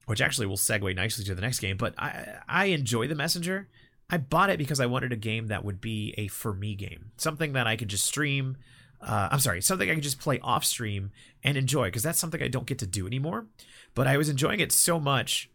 which 0.06 0.22
actually 0.22 0.48
will 0.48 0.58
segue 0.58 0.96
nicely 0.96 1.24
to 1.26 1.36
the 1.36 1.42
next 1.42 1.60
game, 1.60 1.78
but 1.78 1.94
I 1.98 2.40
I 2.48 2.66
enjoy 2.66 3.08
the 3.08 3.16
messenger. 3.16 3.70
I 4.12 4.18
bought 4.18 4.50
it 4.50 4.58
because 4.58 4.80
I 4.80 4.86
wanted 4.86 5.13
a 5.13 5.15
game 5.15 5.48
that 5.48 5.65
would 5.65 5.82
be 5.82 6.13
a 6.18 6.27
for 6.27 6.53
me 6.53 6.75
game. 6.75 7.12
Something 7.18 7.53
that 7.53 7.65
I 7.65 7.77
could 7.77 7.88
just 7.88 8.06
stream. 8.06 8.58
Uh, 9.01 9.30
I'm 9.32 9.39
sorry, 9.39 9.62
something 9.63 9.89
I 9.89 9.96
could 9.96 10.03
just 10.03 10.20
play 10.20 10.39
off 10.44 10.63
stream 10.63 11.10
and 11.44 11.58
enjoy 11.58 11.86
because 11.86 12.03
that's 12.03 12.20
something 12.20 12.44
I 12.44 12.50
don't 12.50 12.68
get 12.68 12.77
to 12.80 12.86
do 12.86 13.08
anymore 13.08 13.48
but 13.96 14.08
I 14.08 14.18
was 14.18 14.30
enjoying 14.30 14.60
it 14.60 14.72
so 14.72 15.00
much 15.00 15.50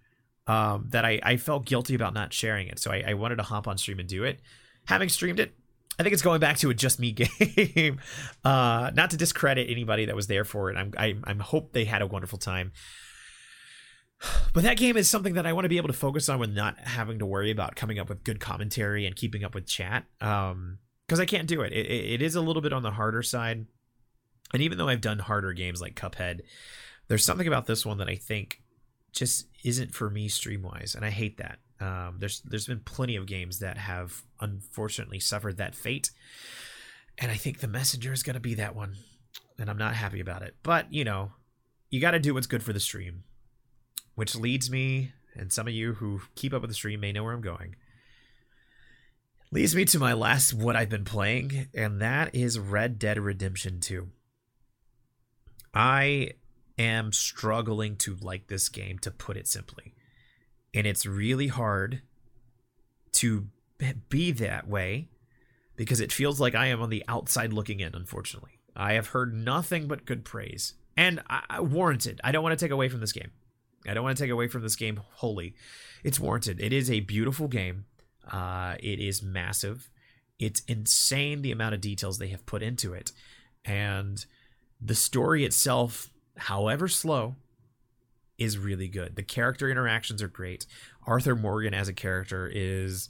um, 0.47 0.87
that 0.91 1.05
I, 1.05 1.19
I 1.23 1.37
felt 1.37 1.65
guilty 1.65 1.95
about 1.95 2.15
not 2.15 2.33
sharing 2.33 2.69
it. 2.69 2.79
So 2.79 2.91
I, 2.91 3.05
I 3.09 3.15
wanted 3.15 3.37
to 3.37 3.43
hop 3.43 3.67
on 3.67 3.79
stream 3.79 3.99
and 3.99 4.09
do 4.09 4.25
it. 4.25 4.41
Having 4.87 5.09
streamed 5.09 5.41
it, 5.41 5.55
I 5.99 6.03
think 6.03 6.13
it's 6.13 6.23
going 6.23 6.41
back 6.41 6.59
to 6.59 6.71
a 6.71 6.75
just 6.75 7.01
me 7.01 7.13
game. 7.13 8.01
Uh, 8.45 8.91
not 8.95 9.11
to 9.11 9.17
discredit 9.17 9.71
anybody 9.71 10.07
that 10.07 10.15
was 10.15 10.27
there 10.27 10.45
for 10.45 10.71
it. 10.71 10.77
I'm 10.77 10.93
I, 10.97 11.17
I'm 11.25 11.41
hope 11.41 11.73
they 11.73 11.85
had 11.85 12.03
a 12.03 12.07
wonderful 12.07 12.39
time. 12.39 12.73
But 14.53 14.63
that 14.63 14.79
game 14.79 14.97
is 14.97 15.07
something 15.07 15.35
that 15.35 15.45
I 15.45 15.53
want 15.53 15.67
to 15.67 15.69
be 15.69 15.77
able 15.77 15.89
to 15.89 15.93
focus 15.93 16.31
on 16.31 16.39
with 16.39 16.51
not 16.51 16.79
having 16.79 17.19
to 17.19 17.27
worry 17.27 17.51
about 17.51 17.77
coming 17.77 17.99
up 17.99 18.09
with 18.09 18.25
good 18.25 18.41
commentary 18.41 19.05
and 19.05 19.15
keeping 19.15 19.45
up 19.45 19.55
with 19.55 19.67
chat. 19.67 20.07
Um, 20.23 20.79
because 21.07 21.21
I 21.21 21.27
can't 21.27 21.47
do 21.47 21.61
it. 21.61 21.75
It, 21.75 21.87
it. 21.87 22.23
is 22.23 22.35
a 22.35 22.41
little 22.41 22.63
bit 22.63 22.73
on 22.73 22.83
the 22.83 22.91
harder 22.91 23.23
side. 23.23 23.67
And 24.55 24.63
even 24.63 24.79
though 24.79 24.89
I've 24.89 25.03
done 25.03 25.19
harder 25.19 25.53
games 25.53 25.81
like 25.81 25.95
Cuphead, 25.95 26.41
there's 27.09 27.25
something 27.25 27.47
about 27.47 27.67
this 27.67 27.85
one 27.85 27.99
that 27.99 28.09
I 28.09 28.17
think 28.17 28.63
just 29.13 29.47
isn't 29.65 29.95
for 29.95 30.11
me 30.11 30.29
stream 30.29 30.63
wise, 30.63 30.95
and 30.95 31.05
I 31.05 31.11
hate 31.11 31.39
that. 31.39 31.59
Um, 31.81 32.17
there's 32.19 32.41
there's 32.41 32.67
been 32.67 32.81
plenty 32.81 33.17
of 33.17 33.27
games 33.27 33.59
that 33.61 33.79
have 33.79 34.23
unfortunately 34.41 35.21
suffered 35.21 35.57
that 35.57 35.75
fate, 35.75 36.11
and 37.19 37.31
I 37.31 37.35
think 37.35 37.59
the 37.59 37.69
messenger 37.69 38.13
is 38.13 38.23
going 38.23 38.35
to 38.35 38.41
be 38.41 38.55
that 38.55 38.77
one, 38.77 38.97
and 39.59 39.71
I'm 39.71 39.79
not 39.79 39.95
happy 39.95 40.21
about 40.21 40.43
it. 40.43 40.57
But 40.63 40.93
you 40.93 41.05
know, 41.05 41.33
you 41.91 42.01
got 42.01 42.13
to 42.13 42.21
do 42.21 42.35
what's 42.35 42.47
good 42.47 42.63
for 42.63 42.73
the 42.73 42.81
stream, 42.81 43.25
which 44.17 44.35
leads 44.35 44.71
me, 44.71 45.13
and 45.35 45.53
some 45.53 45.69
of 45.69 45.73
you 45.73 45.95
who 45.95 46.21
keep 46.35 46.53
up 46.53 46.63
with 46.63 46.71
the 46.71 46.75
stream 46.75 47.01
may 47.01 47.13
know 47.13 47.23
where 47.23 47.33
I'm 47.33 47.41
going. 47.41 47.77
Leads 49.53 49.77
me 49.77 49.85
to 49.85 50.01
my 50.01 50.13
last 50.13 50.53
what 50.53 50.75
I've 50.75 50.89
been 50.89 51.05
playing, 51.05 51.69
and 51.73 52.01
that 52.01 52.35
is 52.35 52.59
Red 52.59 52.99
Dead 52.99 53.19
Redemption 53.19 53.81
2. 53.81 54.09
I 55.73 56.33
am 56.79 57.13
struggling 57.13 57.97
to 57.97 58.17
like 58.17 58.49
this 58.49 58.69
game, 58.69 58.99
to 59.01 59.11
put 59.11 59.37
it 59.37 59.47
simply. 59.47 59.95
And 60.75 60.87
it's 60.87 61.07
really 61.07 61.49
hard 61.49 62.03
to 63.13 63.47
be 64.09 64.33
that 64.33 64.67
way 64.67 65.09
because 65.77 66.01
it 66.01 66.13
feels 66.13 66.41
like 66.41 66.55
I 66.55 66.67
am 66.67 66.83
on 66.83 66.91
the 66.91 67.05
outside 67.07 67.53
looking 67.53 67.81
in, 67.81 67.95
unfortunately. 67.95 68.59
I 68.75 68.95
have 68.95 69.09
heard 69.09 69.35
nothing 69.35 69.87
but 69.87 70.05
good 70.05 70.25
praise 70.25 70.75
and 70.97 71.23
I, 71.29 71.43
I 71.49 71.61
warranted. 71.61 72.21
I 72.25 72.33
don't 72.33 72.43
want 72.43 72.59
to 72.59 72.65
take 72.65 72.73
away 72.73 72.89
from 72.89 73.01
this 73.01 73.13
game. 73.13 73.31
I 73.89 73.95
don't 73.95 74.05
want 74.05 74.17
to 74.17 74.23
take 74.23 74.31
away 74.31 74.49
from 74.49 74.63
this 74.63 74.77
game 74.77 75.01
wholly. 75.15 75.55
It's 76.05 76.21
warranted. 76.21 76.61
It 76.61 76.73
is 76.73 76.91
a 76.91 77.01
beautiful 77.01 77.49
game. 77.49 77.87
Uh, 78.31 78.77
it 78.81 79.01
is 79.01 79.23
massive. 79.23 79.91
It's 80.39 80.61
insane 80.69 81.43
the 81.43 81.53
amount 81.53 81.75
of 81.75 81.81
details 81.81 82.19
they 82.19 82.29
have 82.29 82.45
put 82.47 82.63
into 82.63 82.93
it. 82.93 83.13
And 83.65 84.25
the 84.81 84.95
story 84.95 85.45
itself 85.45 86.11
however 86.37 86.89
slow, 86.89 87.37
is 88.39 88.59
really 88.59 88.89
good. 88.89 89.17
The 89.17 89.23
character 89.23 89.71
interactions 89.71 90.23
are 90.23 90.29
great. 90.29 90.67
Arthur 91.07 91.35
Morgan 91.35 91.75
as 91.75 91.89
a 91.89 91.95
character 91.95 92.51
is 92.53 93.09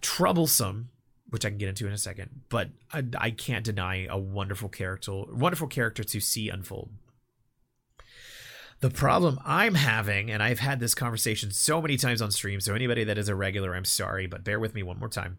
troublesome, 0.00 0.90
which 1.30 1.44
I 1.44 1.48
can 1.48 1.58
get 1.58 1.68
into 1.68 1.86
in 1.86 1.92
a 1.92 1.98
second, 1.98 2.42
but 2.48 2.70
I, 2.92 3.04
I 3.18 3.30
can't 3.30 3.64
deny 3.64 4.06
a 4.06 4.16
wonderful 4.16 4.68
character, 4.68 5.12
wonderful 5.12 5.66
character 5.66 6.04
to 6.04 6.20
see 6.20 6.48
unfold. 6.48 6.90
The 8.80 8.90
problem 8.90 9.38
I'm 9.44 9.74
having, 9.74 10.30
and 10.30 10.42
I've 10.42 10.58
had 10.58 10.80
this 10.80 10.94
conversation 10.94 11.50
so 11.50 11.80
many 11.80 11.96
times 11.96 12.20
on 12.20 12.30
stream, 12.30 12.60
so 12.60 12.74
anybody 12.74 13.04
that 13.04 13.16
is 13.16 13.28
a 13.28 13.34
regular, 13.34 13.74
I'm 13.74 13.86
sorry, 13.86 14.26
but 14.26 14.44
bear 14.44 14.60
with 14.60 14.74
me 14.74 14.82
one 14.82 14.98
more 14.98 15.08
time. 15.08 15.38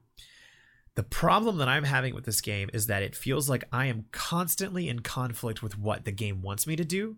The 0.95 1.03
problem 1.03 1.57
that 1.57 1.67
I'm 1.67 1.83
having 1.83 2.15
with 2.15 2.25
this 2.25 2.41
game 2.41 2.71
is 2.73 2.87
that 2.87 3.03
it 3.03 3.15
feels 3.15 3.47
like 3.47 3.63
I 3.71 3.85
am 3.85 4.05
constantly 4.11 4.89
in 4.89 5.01
conflict 5.01 5.61
with 5.61 5.77
what 5.77 6.05
the 6.05 6.11
game 6.11 6.41
wants 6.41 6.65
me 6.65 6.75
to 6.75 6.83
do 6.83 7.17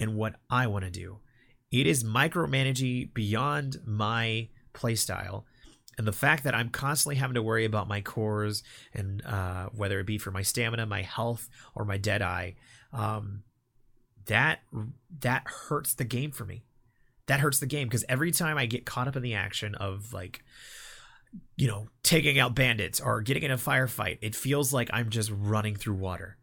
and 0.00 0.16
what 0.16 0.34
I 0.50 0.66
want 0.66 0.84
to 0.84 0.90
do. 0.90 1.20
It 1.70 1.86
is 1.86 2.02
micromanaging 2.02 3.14
beyond 3.14 3.78
my 3.86 4.48
playstyle. 4.72 5.44
And 5.96 6.08
the 6.08 6.12
fact 6.12 6.42
that 6.42 6.56
I'm 6.56 6.70
constantly 6.70 7.14
having 7.14 7.34
to 7.34 7.42
worry 7.42 7.64
about 7.64 7.86
my 7.86 8.00
cores 8.00 8.64
and 8.92 9.24
uh, 9.24 9.68
whether 9.72 10.00
it 10.00 10.06
be 10.06 10.18
for 10.18 10.32
my 10.32 10.42
stamina, 10.42 10.86
my 10.86 11.02
health, 11.02 11.48
or 11.76 11.84
my 11.84 11.98
dead 11.98 12.20
eye, 12.20 12.56
um, 12.92 13.44
that 14.26 14.60
that 15.20 15.44
hurts 15.46 15.94
the 15.94 16.04
game 16.04 16.30
for 16.30 16.44
me. 16.44 16.64
That 17.26 17.40
hurts 17.40 17.58
the 17.58 17.66
game 17.66 17.88
because 17.88 18.04
every 18.08 18.32
time 18.32 18.58
I 18.58 18.66
get 18.66 18.84
caught 18.84 19.08
up 19.08 19.16
in 19.16 19.22
the 19.22 19.34
action 19.34 19.74
of 19.74 20.12
like 20.12 20.42
you 21.56 21.66
know, 21.66 21.88
taking 22.02 22.38
out 22.38 22.54
bandits 22.54 23.00
or 23.00 23.20
getting 23.20 23.42
in 23.42 23.50
a 23.50 23.56
firefight, 23.56 24.18
it 24.20 24.34
feels 24.34 24.72
like 24.72 24.90
I'm 24.92 25.10
just 25.10 25.32
running 25.34 25.76
through 25.76 25.94
water 25.94 26.36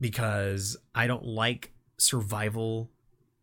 because 0.00 0.76
I 0.94 1.06
don't 1.06 1.24
like 1.24 1.72
survival 1.98 2.90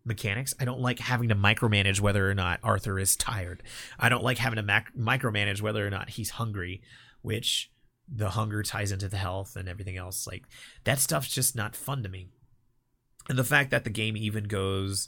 mechanics. 0.05 0.53
I 0.59 0.65
don't 0.65 0.81
like 0.81 0.99
having 0.99 1.29
to 1.29 1.35
micromanage 1.35 2.01
whether 2.01 2.29
or 2.29 2.33
not 2.33 2.59
Arthur 2.63 2.99
is 2.99 3.15
tired. 3.15 3.63
I 3.99 4.09
don't 4.09 4.23
like 4.23 4.37
having 4.37 4.57
to 4.57 4.63
mac- 4.63 4.95
micromanage 4.97 5.61
whether 5.61 5.85
or 5.85 5.89
not 5.89 6.09
he's 6.09 6.31
hungry, 6.31 6.81
which 7.21 7.71
the 8.13 8.31
hunger 8.31 8.63
ties 8.63 8.91
into 8.91 9.07
the 9.07 9.17
health 9.17 9.55
and 9.55 9.69
everything 9.69 9.97
else. 9.97 10.27
Like 10.27 10.43
that 10.83 10.99
stuff's 10.99 11.29
just 11.29 11.55
not 11.55 11.75
fun 11.75 12.03
to 12.03 12.09
me. 12.09 12.29
And 13.31 13.39
the 13.39 13.45
fact 13.45 13.71
that 13.71 13.85
the 13.85 13.89
game 13.89 14.17
even 14.17 14.43
goes 14.43 15.07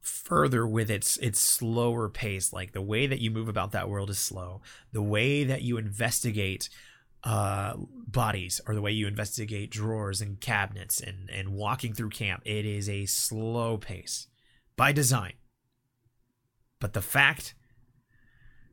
further 0.00 0.66
with 0.66 0.90
its 0.90 1.16
its 1.18 1.38
slower 1.38 2.08
pace 2.08 2.52
like 2.52 2.72
the 2.72 2.82
way 2.82 3.06
that 3.06 3.20
you 3.20 3.30
move 3.30 3.46
about 3.46 3.70
that 3.70 3.88
world 3.88 4.10
is 4.10 4.18
slow. 4.18 4.60
The 4.90 5.02
way 5.02 5.44
that 5.44 5.62
you 5.62 5.76
investigate 5.76 6.68
uh 7.22 7.74
bodies 8.08 8.60
or 8.66 8.74
the 8.74 8.80
way 8.80 8.90
you 8.90 9.06
investigate 9.06 9.70
drawers 9.70 10.20
and 10.20 10.40
cabinets 10.40 11.00
and 11.00 11.30
and 11.30 11.50
walking 11.50 11.94
through 11.94 12.10
camp 12.10 12.42
it 12.44 12.66
is 12.66 12.88
a 12.88 13.06
slow 13.06 13.76
pace 13.78 14.26
by 14.76 14.90
design. 14.90 15.34
But 16.80 16.92
the 16.92 17.02
fact 17.02 17.54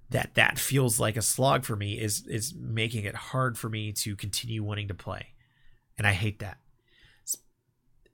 that 0.10 0.34
that 0.34 0.58
feels 0.58 1.00
like 1.00 1.18
a 1.18 1.22
slog 1.22 1.66
for 1.66 1.76
me 1.76 2.00
is 2.00 2.26
is 2.26 2.56
making 2.56 3.06
it 3.06 3.14
hard 3.14 3.60
for 3.60 3.70
me 3.70 3.92
to 3.92 4.16
continue 4.16 4.64
wanting 4.64 4.88
to 4.88 4.96
play. 4.96 5.36
And 6.00 6.08
i 6.08 6.14
hate 6.14 6.40
that 6.40 6.58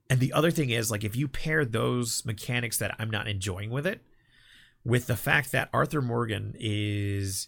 and 0.10 0.20
the 0.20 0.34
other 0.34 0.52
thing 0.52 0.70
is 0.70 0.92
like 0.92 1.04
if 1.04 1.16
you 1.16 1.28
pair 1.28 1.66
those 1.66 2.24
mechanics 2.26 2.78
that 2.78 2.96
i'm 3.00 3.10
not 3.10 3.28
enjoying 3.28 3.70
with 3.70 3.86
it 3.86 4.02
with 4.84 5.08
the 5.08 5.16
fact 5.16 5.52
that 5.52 5.70
arthur 5.74 6.02
morgan 6.02 6.56
is 6.60 7.48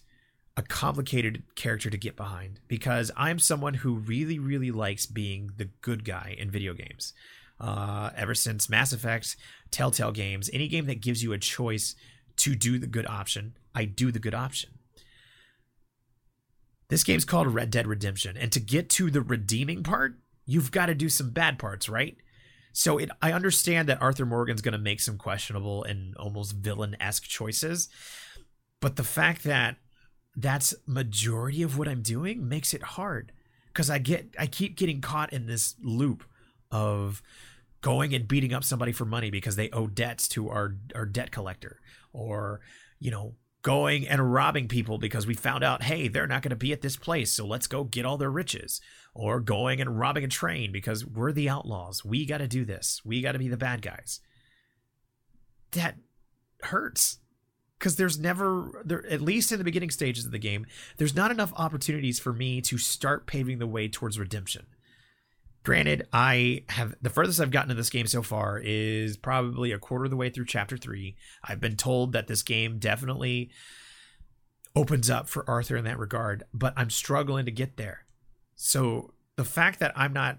a 0.56 0.62
complicated 0.62 1.42
character 1.54 1.88
to 1.88 1.96
get 1.96 2.16
behind 2.16 2.60
because 2.68 3.10
i'm 3.16 3.38
someone 3.38 3.74
who 3.74 3.94
really 3.94 4.38
really 4.38 4.70
likes 4.70 5.06
being 5.06 5.50
the 5.56 5.68
good 5.82 6.04
guy 6.04 6.34
in 6.38 6.50
video 6.50 6.74
games 6.74 7.12
uh, 7.60 8.10
ever 8.16 8.34
since 8.34 8.68
mass 8.68 8.92
effect 8.92 9.36
telltale 9.70 10.12
games 10.12 10.48
any 10.52 10.68
game 10.68 10.86
that 10.86 11.00
gives 11.00 11.22
you 11.22 11.32
a 11.32 11.38
choice 11.38 11.96
to 12.38 12.54
do 12.54 12.78
the 12.78 12.86
good 12.86 13.06
option, 13.06 13.54
I 13.74 13.84
do 13.84 14.10
the 14.10 14.18
good 14.18 14.34
option. 14.34 14.70
This 16.88 17.04
game's 17.04 17.26
called 17.26 17.48
Red 17.48 17.70
Dead 17.70 17.86
Redemption, 17.86 18.36
and 18.36 18.50
to 18.52 18.60
get 18.60 18.88
to 18.90 19.10
the 19.10 19.20
redeeming 19.20 19.82
part, 19.82 20.14
you've 20.46 20.70
got 20.70 20.86
to 20.86 20.94
do 20.94 21.10
some 21.10 21.30
bad 21.30 21.58
parts, 21.58 21.88
right? 21.88 22.16
So 22.78 22.96
it, 22.98 23.10
I 23.20 23.32
understand 23.32 23.88
that 23.88 24.00
Arthur 24.00 24.24
Morgan's 24.24 24.62
going 24.62 24.70
to 24.70 24.78
make 24.78 25.00
some 25.00 25.18
questionable 25.18 25.82
and 25.82 26.14
almost 26.16 26.52
villain-esque 26.52 27.24
choices, 27.24 27.88
but 28.78 28.94
the 28.94 29.02
fact 29.02 29.42
that 29.42 29.78
that's 30.36 30.76
majority 30.86 31.64
of 31.64 31.76
what 31.76 31.88
I'm 31.88 32.02
doing 32.02 32.48
makes 32.48 32.72
it 32.72 32.84
hard 32.84 33.32
because 33.66 33.90
I 33.90 33.98
get 33.98 34.32
I 34.38 34.46
keep 34.46 34.76
getting 34.76 35.00
caught 35.00 35.32
in 35.32 35.46
this 35.46 35.74
loop 35.82 36.22
of 36.70 37.20
going 37.80 38.14
and 38.14 38.28
beating 38.28 38.54
up 38.54 38.62
somebody 38.62 38.92
for 38.92 39.04
money 39.04 39.32
because 39.32 39.56
they 39.56 39.70
owe 39.70 39.88
debts 39.88 40.28
to 40.28 40.48
our 40.48 40.76
our 40.94 41.04
debt 41.04 41.32
collector 41.32 41.80
or 42.12 42.60
you 43.00 43.10
know 43.10 43.34
going 43.62 44.06
and 44.06 44.32
robbing 44.32 44.68
people 44.68 44.98
because 44.98 45.26
we 45.26 45.34
found 45.34 45.64
out 45.64 45.82
hey 45.82 46.06
they're 46.06 46.28
not 46.28 46.42
going 46.42 46.50
to 46.50 46.56
be 46.56 46.72
at 46.72 46.80
this 46.82 46.96
place 46.96 47.32
so 47.32 47.44
let's 47.44 47.66
go 47.66 47.82
get 47.82 48.06
all 48.06 48.16
their 48.16 48.30
riches 48.30 48.80
or 49.18 49.40
going 49.40 49.80
and 49.80 49.98
robbing 49.98 50.24
a 50.24 50.28
train 50.28 50.70
because 50.70 51.04
we're 51.04 51.32
the 51.32 51.48
outlaws. 51.48 52.04
We 52.04 52.24
got 52.24 52.38
to 52.38 52.46
do 52.46 52.64
this. 52.64 53.02
We 53.04 53.20
got 53.20 53.32
to 53.32 53.38
be 53.38 53.48
the 53.48 53.56
bad 53.56 53.82
guys. 53.82 54.20
That 55.72 55.96
hurts. 56.62 57.18
Because 57.78 57.96
there's 57.96 58.18
never 58.18 58.82
there 58.84 59.06
at 59.06 59.20
least 59.20 59.52
in 59.52 59.58
the 59.58 59.64
beginning 59.64 59.90
stages 59.90 60.26
of 60.26 60.32
the 60.32 60.38
game 60.40 60.66
there's 60.96 61.14
not 61.14 61.30
enough 61.30 61.52
opportunities 61.54 62.18
for 62.18 62.32
me 62.32 62.60
to 62.62 62.76
start 62.76 63.24
paving 63.24 63.58
the 63.60 63.68
way 63.68 63.86
towards 63.86 64.18
redemption. 64.18 64.66
Granted, 65.62 66.08
I 66.12 66.64
have 66.70 66.96
the 67.02 67.10
furthest 67.10 67.40
I've 67.40 67.52
gotten 67.52 67.70
in 67.70 67.76
this 67.76 67.90
game 67.90 68.08
so 68.08 68.22
far 68.22 68.58
is 68.58 69.16
probably 69.16 69.70
a 69.70 69.78
quarter 69.78 70.06
of 70.06 70.10
the 70.10 70.16
way 70.16 70.28
through 70.28 70.46
chapter 70.46 70.76
three. 70.76 71.16
I've 71.44 71.60
been 71.60 71.76
told 71.76 72.12
that 72.12 72.26
this 72.26 72.42
game 72.42 72.78
definitely 72.78 73.50
opens 74.74 75.08
up 75.08 75.28
for 75.28 75.48
Arthur 75.48 75.76
in 75.76 75.84
that 75.84 75.98
regard, 75.98 76.44
but 76.52 76.72
I'm 76.76 76.90
struggling 76.90 77.44
to 77.44 77.52
get 77.52 77.76
there. 77.76 78.06
So 78.60 79.14
the 79.36 79.44
fact 79.44 79.78
that 79.78 79.92
I'm 79.94 80.12
not 80.12 80.38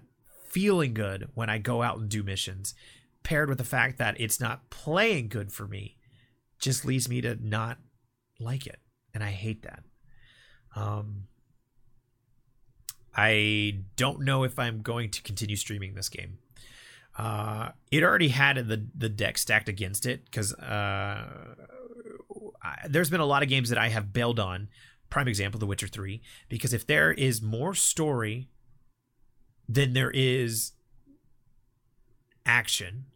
feeling 0.50 0.92
good 0.92 1.30
when 1.34 1.48
I 1.48 1.56
go 1.56 1.82
out 1.82 1.98
and 1.98 2.08
do 2.08 2.22
missions, 2.22 2.74
paired 3.22 3.48
with 3.48 3.56
the 3.56 3.64
fact 3.64 3.96
that 3.98 4.20
it's 4.20 4.38
not 4.38 4.68
playing 4.68 5.28
good 5.28 5.50
for 5.50 5.66
me, 5.66 5.96
just 6.58 6.84
leads 6.84 7.08
me 7.08 7.22
to 7.22 7.36
not 7.40 7.78
like 8.38 8.66
it. 8.66 8.78
And 9.14 9.24
I 9.24 9.30
hate 9.30 9.62
that. 9.62 9.82
Um, 10.76 11.28
I 13.16 13.80
don't 13.96 14.20
know 14.20 14.44
if 14.44 14.58
I'm 14.58 14.82
going 14.82 15.10
to 15.12 15.22
continue 15.22 15.56
streaming 15.56 15.94
this 15.94 16.10
game. 16.10 16.38
Uh, 17.16 17.70
it 17.90 18.02
already 18.02 18.28
had 18.28 18.56
the 18.68 18.86
the 18.94 19.08
deck 19.08 19.38
stacked 19.38 19.68
against 19.68 20.06
it 20.06 20.26
because 20.26 20.54
uh, 20.54 21.54
there's 22.88 23.10
been 23.10 23.20
a 23.20 23.26
lot 23.26 23.42
of 23.42 23.48
games 23.48 23.70
that 23.70 23.78
I 23.78 23.88
have 23.88 24.12
bailed 24.12 24.38
on. 24.38 24.68
Prime 25.10 25.28
example, 25.28 25.58
The 25.58 25.66
Witcher 25.66 25.88
Three, 25.88 26.22
because 26.48 26.72
if 26.72 26.86
there 26.86 27.12
is 27.12 27.42
more 27.42 27.74
story 27.74 28.48
than 29.68 29.92
there 29.92 30.10
is 30.10 30.72
action, 32.46 33.06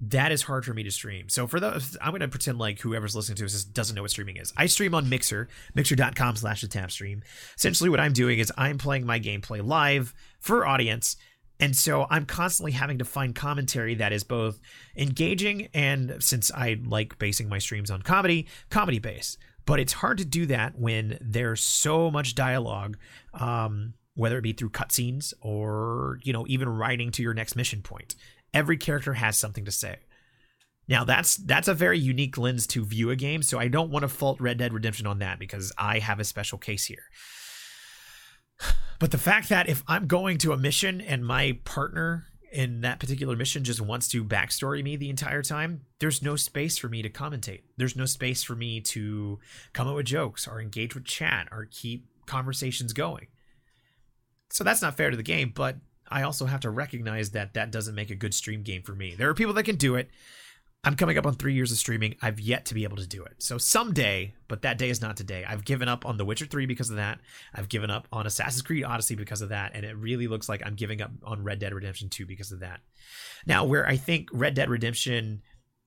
that 0.00 0.32
is 0.32 0.42
hard 0.42 0.64
for 0.64 0.74
me 0.74 0.82
to 0.82 0.90
stream. 0.90 1.28
So 1.28 1.46
for 1.46 1.60
those, 1.60 1.96
I'm 2.00 2.10
going 2.10 2.20
to 2.20 2.28
pretend 2.28 2.58
like 2.58 2.80
whoever's 2.80 3.16
listening 3.16 3.36
to 3.36 3.44
this 3.44 3.64
doesn't 3.64 3.94
know 3.94 4.02
what 4.02 4.10
streaming 4.10 4.36
is. 4.36 4.52
I 4.56 4.66
stream 4.66 4.94
on 4.94 5.08
Mixer, 5.08 5.48
mixer.com 5.74 6.36
slash 6.36 6.60
the 6.60 6.68
tap 6.68 6.90
stream. 6.90 7.22
Essentially 7.56 7.90
what 7.90 8.00
I'm 8.00 8.12
doing 8.12 8.38
is 8.38 8.52
I'm 8.56 8.78
playing 8.78 9.06
my 9.06 9.18
gameplay 9.20 9.64
live 9.64 10.14
for 10.40 10.66
audience. 10.66 11.16
And 11.60 11.76
so 11.76 12.06
I'm 12.10 12.26
constantly 12.26 12.72
having 12.72 12.98
to 12.98 13.04
find 13.04 13.34
commentary 13.34 13.94
that 13.94 14.12
is 14.12 14.24
both 14.24 14.60
engaging 14.96 15.68
and 15.72 16.16
since 16.18 16.50
I 16.52 16.80
like 16.84 17.18
basing 17.18 17.48
my 17.48 17.58
streams 17.58 17.90
on 17.90 18.02
comedy, 18.02 18.48
comedy 18.70 18.98
base. 18.98 19.38
But 19.66 19.80
it's 19.80 19.94
hard 19.94 20.18
to 20.18 20.24
do 20.24 20.46
that 20.46 20.78
when 20.78 21.18
there's 21.20 21.62
so 21.62 22.10
much 22.10 22.34
dialogue, 22.34 22.98
um, 23.32 23.94
whether 24.14 24.38
it 24.38 24.42
be 24.42 24.52
through 24.52 24.70
cutscenes 24.70 25.32
or, 25.40 26.18
you 26.22 26.32
know, 26.32 26.44
even 26.48 26.68
writing 26.68 27.10
to 27.12 27.22
your 27.22 27.34
next 27.34 27.56
mission 27.56 27.82
point 27.82 28.14
every 28.54 28.76
character 28.76 29.14
has 29.14 29.36
something 29.36 29.64
to 29.66 29.72
say. 29.72 29.96
Now 30.86 31.04
that's 31.04 31.36
that's 31.36 31.68
a 31.68 31.74
very 31.74 31.98
unique 31.98 32.38
lens 32.38 32.66
to 32.68 32.84
view 32.84 33.10
a 33.10 33.16
game, 33.16 33.42
so 33.42 33.58
I 33.58 33.68
don't 33.68 33.90
want 33.90 34.04
to 34.04 34.08
fault 34.08 34.40
Red 34.40 34.58
Dead 34.58 34.72
Redemption 34.72 35.06
on 35.06 35.18
that 35.18 35.38
because 35.38 35.72
I 35.76 35.98
have 35.98 36.20
a 36.20 36.24
special 36.24 36.58
case 36.58 36.84
here. 36.84 37.04
But 39.00 39.10
the 39.10 39.18
fact 39.18 39.48
that 39.48 39.68
if 39.68 39.82
I'm 39.88 40.06
going 40.06 40.38
to 40.38 40.52
a 40.52 40.56
mission 40.56 41.00
and 41.00 41.26
my 41.26 41.58
partner 41.64 42.26
in 42.54 42.82
that 42.82 43.00
particular 43.00 43.34
mission 43.34 43.64
just 43.64 43.80
wants 43.80 44.06
to 44.06 44.24
backstory 44.24 44.82
me 44.82 44.94
the 44.94 45.10
entire 45.10 45.42
time, 45.42 45.80
there's 45.98 46.22
no 46.22 46.36
space 46.36 46.78
for 46.78 46.88
me 46.88 47.02
to 47.02 47.10
commentate. 47.10 47.62
There's 47.76 47.96
no 47.96 48.06
space 48.06 48.44
for 48.44 48.54
me 48.54 48.80
to 48.80 49.40
come 49.72 49.88
up 49.88 49.96
with 49.96 50.06
jokes 50.06 50.46
or 50.46 50.60
engage 50.60 50.94
with 50.94 51.04
chat 51.04 51.48
or 51.50 51.66
keep 51.68 52.06
conversations 52.26 52.92
going. 52.92 53.26
So 54.50 54.62
that's 54.62 54.80
not 54.80 54.96
fair 54.96 55.10
to 55.10 55.16
the 55.16 55.24
game, 55.24 55.52
but 55.52 55.78
I 56.08 56.22
also 56.22 56.46
have 56.46 56.60
to 56.60 56.70
recognize 56.70 57.30
that 57.30 57.54
that 57.54 57.72
doesn't 57.72 57.96
make 57.96 58.10
a 58.10 58.14
good 58.14 58.34
stream 58.34 58.62
game 58.62 58.82
for 58.82 58.94
me. 58.94 59.16
There 59.16 59.28
are 59.28 59.34
people 59.34 59.54
that 59.54 59.64
can 59.64 59.76
do 59.76 59.96
it. 59.96 60.08
I'm 60.84 60.96
coming 60.96 61.16
up 61.16 61.24
on 61.24 61.34
three 61.34 61.54
years 61.54 61.72
of 61.72 61.78
streaming. 61.78 62.14
I've 62.20 62.38
yet 62.38 62.66
to 62.66 62.74
be 62.74 62.84
able 62.84 62.98
to 62.98 63.06
do 63.06 63.24
it. 63.24 63.36
So 63.38 63.56
someday, 63.56 64.34
but 64.48 64.62
that 64.62 64.76
day 64.76 64.90
is 64.90 65.00
not 65.00 65.16
today. 65.16 65.42
I've 65.48 65.64
given 65.64 65.88
up 65.88 66.04
on 66.04 66.18
The 66.18 66.26
Witcher 66.26 66.44
3 66.44 66.66
because 66.66 66.90
of 66.90 66.96
that. 66.96 67.20
I've 67.54 67.70
given 67.70 67.90
up 67.90 68.06
on 68.12 68.26
Assassin's 68.26 68.60
Creed 68.60 68.84
Odyssey 68.84 69.14
because 69.14 69.40
of 69.40 69.48
that. 69.48 69.72
And 69.74 69.86
it 69.86 69.96
really 69.96 70.28
looks 70.28 70.46
like 70.46 70.62
I'm 70.64 70.74
giving 70.74 71.00
up 71.00 71.10
on 71.22 71.42
Red 71.42 71.58
Dead 71.58 71.72
Redemption 71.72 72.10
2 72.10 72.26
because 72.26 72.52
of 72.52 72.60
that. 72.60 72.80
Now, 73.46 73.64
where 73.64 73.86
I 73.86 73.96
think 73.96 74.28
Red 74.30 74.54
Dead 74.54 74.68
Redemption 74.68 75.40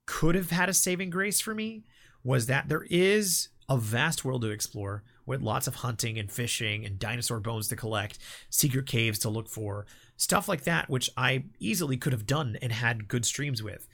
could 0.08 0.34
have 0.34 0.50
had 0.50 0.68
a 0.68 0.74
saving 0.74 1.12
grace 1.12 1.40
for 1.40 1.54
me 1.54 1.84
was 2.24 2.48
that 2.48 2.68
there 2.68 2.86
is 2.90 3.50
a 3.70 3.78
vast 3.78 4.26
world 4.26 4.42
to 4.42 4.50
explore 4.50 5.04
with 5.28 5.42
lots 5.42 5.68
of 5.68 5.76
hunting 5.76 6.18
and 6.18 6.32
fishing 6.32 6.86
and 6.86 6.98
dinosaur 6.98 7.40
bones 7.40 7.68
to 7.68 7.76
collect, 7.76 8.18
secret 8.50 8.88
caves 8.88 9.20
to 9.20 9.30
look 9.30 9.50
for 9.50 9.86
stuff 10.16 10.48
like 10.48 10.64
that, 10.64 10.90
which 10.90 11.10
I 11.16 11.44
easily 11.60 11.98
could 11.98 12.14
have 12.14 12.26
done 12.26 12.58
and 12.62 12.72
had 12.72 13.08
good 13.08 13.26
streams 13.26 13.62
with. 13.62 13.88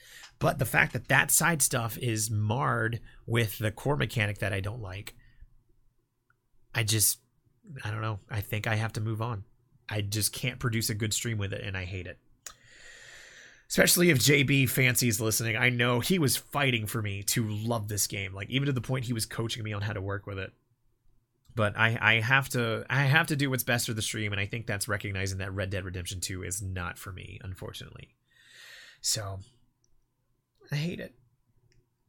But 0.44 0.60
the 0.60 0.66
fact 0.66 0.92
that 0.92 1.08
that 1.08 1.32
side 1.32 1.62
stuff 1.62 1.98
is 1.98 2.30
marred 2.30 3.00
with 3.26 3.60
the 3.60 3.72
core 3.72 3.96
mechanic 3.96 4.40
that 4.40 4.52
I 4.52 4.60
don't 4.60 4.82
like, 4.82 5.16
I 6.76 6.84
just, 6.84 7.20
I 7.82 7.90
don't 7.92 8.02
know. 8.02 8.20
I 8.30 8.42
think 8.42 8.68
I 8.68 8.76
have 8.76 8.92
to 8.94 9.02
move 9.02 9.22
on. 9.22 9.46
I 9.88 10.02
just 10.02 10.34
can't 10.34 10.60
produce 10.60 10.90
a 10.90 10.96
good 10.96 11.14
stream 11.14 11.38
with 11.38 11.54
it, 11.54 11.64
and 11.64 11.78
I 11.78 11.86
hate 11.86 12.08
it. 12.08 12.20
Especially 13.70 14.10
if 14.10 14.20
JB 14.20 14.70
fancies 14.70 15.22
listening, 15.22 15.56
I 15.56 15.70
know 15.70 16.02
he 16.02 16.20
was 16.20 16.36
fighting 16.36 16.88
for 16.88 17.02
me 17.02 17.24
to 17.24 17.48
love 17.48 17.88
this 17.88 18.06
game, 18.06 18.34
like 18.34 18.50
even 18.50 18.66
to 18.66 18.74
the 18.74 18.82
point 18.82 19.06
he 19.06 19.14
was 19.14 19.26
coaching 19.26 19.64
me 19.64 19.72
on 19.72 19.82
how 19.82 19.94
to 19.94 20.02
work 20.02 20.28
with 20.28 20.40
it 20.40 20.52
but 21.56 21.78
I, 21.78 21.98
I 22.02 22.20
have 22.20 22.50
to 22.50 22.84
I 22.90 23.04
have 23.04 23.28
to 23.28 23.36
do 23.36 23.48
what's 23.50 23.64
best 23.64 23.86
for 23.86 23.94
the 23.94 24.02
stream, 24.02 24.32
and 24.32 24.42
I 24.42 24.48
think 24.48 24.66
that's 24.66 24.88
recognizing 24.88 25.38
that 25.38 25.54
Red 25.54 25.70
Dead 25.70 25.86
Redemption 25.86 26.20
2 26.20 26.44
is 26.44 26.64
not 26.64 26.98
for 26.98 27.12
me, 27.12 27.40
unfortunately. 27.44 28.16
So 29.02 29.40
I 30.74 30.76
hate 30.76 31.00
it. 31.00 31.14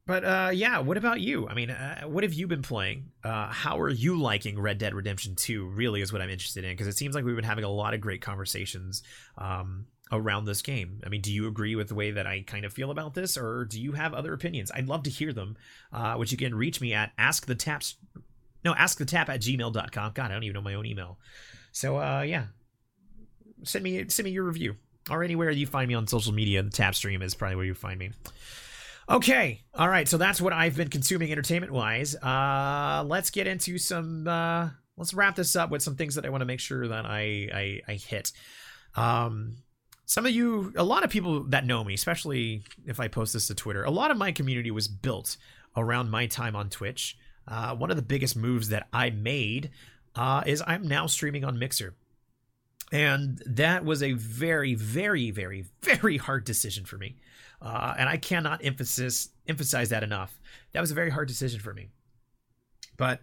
But 0.07 0.24
uh, 0.24 0.50
yeah, 0.53 0.81
what 0.81 0.98
about 0.98 1.20
you? 1.20 1.48
I 1.48 1.55
mean, 1.55 1.70
uh, 1.70 2.03
what 2.03 2.24
have 2.24 2.35
you 2.35 2.46
been 2.46 2.62
playing? 2.62 3.12
Uh, 3.22 3.48
how 3.48 3.81
are 3.81 3.88
you 3.88 4.20
liking 4.20 4.61
Red 4.61 4.79
Dead 4.79 4.94
Redemption 4.94 5.35
2? 5.35 5.66
Really 5.66 6.03
is 6.03 6.12
what 6.12 6.20
I'm 6.20 6.29
interested 6.29 6.64
in 6.64 6.72
because 6.72 6.87
it 6.87 6.96
seems 6.96 7.14
like 7.14 7.24
we've 7.24 7.37
been 7.37 7.44
having 7.44 7.64
a 7.64 7.70
lot 7.70 7.94
of 7.94 8.03
great 8.03 8.20
conversations 8.20 9.03
um, 9.38 9.87
around 10.12 10.44
this 10.44 10.61
game. 10.61 11.00
I 11.07 11.09
mean, 11.09 11.22
do 11.22 11.33
you 11.33 11.46
agree 11.46 11.74
with 11.74 11.88
the 11.88 11.94
way 11.94 12.11
that 12.11 12.27
I 12.27 12.42
kind 12.46 12.66
of 12.66 12.74
feel 12.74 12.90
about 12.90 13.14
this, 13.14 13.38
or 13.38 13.64
do 13.64 13.81
you 13.81 13.92
have 13.92 14.12
other 14.12 14.35
opinions? 14.35 14.70
I'd 14.74 14.88
love 14.88 15.05
to 15.05 15.11
hear 15.11 15.33
them, 15.33 15.57
uh, 15.90 16.16
which 16.16 16.33
you 16.33 16.38
can 16.38 16.55
reach 16.55 16.83
me 16.83 16.92
at 16.92 17.12
Ask 17.16 17.46
the 17.46 17.55
Taps 17.55 17.96
no, 18.64 18.74
ask 18.74 18.98
the 18.98 19.05
tap 19.05 19.29
at 19.29 19.40
gmail.com. 19.40 20.12
God, 20.14 20.31
I 20.31 20.35
don't 20.35 20.42
even 20.42 20.55
know 20.55 20.62
my 20.62 20.74
own 20.74 20.87
email. 20.87 21.18
So 21.72 21.98
uh 21.98 22.22
yeah. 22.22 22.46
Send 23.62 23.85
me 23.85 24.09
send 24.09 24.24
me 24.24 24.31
your 24.31 24.44
review. 24.44 24.77
Or 25.10 25.22
anywhere 25.22 25.50
you 25.50 25.66
find 25.66 25.88
me 25.88 25.94
on 25.94 26.06
social 26.06 26.32
media, 26.32 26.62
the 26.62 26.70
tap 26.70 26.94
stream 26.94 27.22
is 27.22 27.34
probably 27.34 27.56
where 27.56 27.64
you 27.64 27.74
find 27.74 27.98
me. 27.98 28.12
Okay. 29.08 29.60
All 29.74 29.88
right. 29.88 30.08
So 30.08 30.16
that's 30.16 30.40
what 30.40 30.52
I've 30.52 30.76
been 30.76 30.88
consuming 30.88 31.30
entertainment 31.30 31.72
wise. 31.72 32.14
Uh 32.16 33.04
let's 33.06 33.30
get 33.30 33.46
into 33.46 33.76
some 33.78 34.26
uh 34.26 34.70
let's 34.96 35.12
wrap 35.12 35.36
this 35.36 35.56
up 35.56 35.70
with 35.70 35.82
some 35.82 35.96
things 35.96 36.14
that 36.14 36.24
I 36.24 36.30
want 36.30 36.40
to 36.40 36.46
make 36.46 36.60
sure 36.60 36.88
that 36.88 37.04
I 37.04 37.48
I, 37.52 37.80
I 37.92 37.94
hit. 37.94 38.32
Um 38.96 39.56
some 40.06 40.26
of 40.26 40.32
you 40.32 40.72
a 40.76 40.84
lot 40.84 41.04
of 41.04 41.10
people 41.10 41.44
that 41.44 41.64
know 41.64 41.82
me 41.82 41.94
especially 41.94 42.62
if 42.84 43.00
i 43.00 43.08
post 43.08 43.32
this 43.32 43.46
to 43.46 43.54
twitter 43.54 43.84
a 43.84 43.90
lot 43.90 44.10
of 44.10 44.18
my 44.18 44.30
community 44.30 44.70
was 44.70 44.86
built 44.86 45.38
around 45.78 46.10
my 46.10 46.26
time 46.26 46.54
on 46.54 46.68
twitch 46.68 47.16
uh, 47.46 47.74
one 47.74 47.90
of 47.90 47.96
the 47.96 48.02
biggest 48.02 48.36
moves 48.36 48.68
that 48.70 48.88
I 48.92 49.10
made 49.10 49.70
uh, 50.14 50.42
is 50.46 50.62
I'm 50.66 50.86
now 50.86 51.06
streaming 51.06 51.44
on 51.44 51.58
Mixer. 51.58 51.94
And 52.94 53.42
that 53.44 53.85
was 53.85 54.04
a 54.04 54.12
very, 54.12 54.74
very, 54.74 55.33
very, 55.33 55.64
very 55.83 56.16
hard 56.16 56.44
decision 56.44 56.85
for 56.85 56.96
me. 56.96 57.16
Uh, 57.61 57.92
and 57.98 58.09
I 58.09 58.16
cannot 58.16 58.64
emphasize 58.64 59.30
emphasize 59.48 59.88
that 59.88 60.04
enough. 60.04 60.40
That 60.72 60.80
was 60.80 60.92
a 60.92 60.94
very 60.94 61.11
hard 61.11 61.26
decision 61.26 61.59
for 61.59 61.74
me. 61.74 61.88
But 62.96 63.20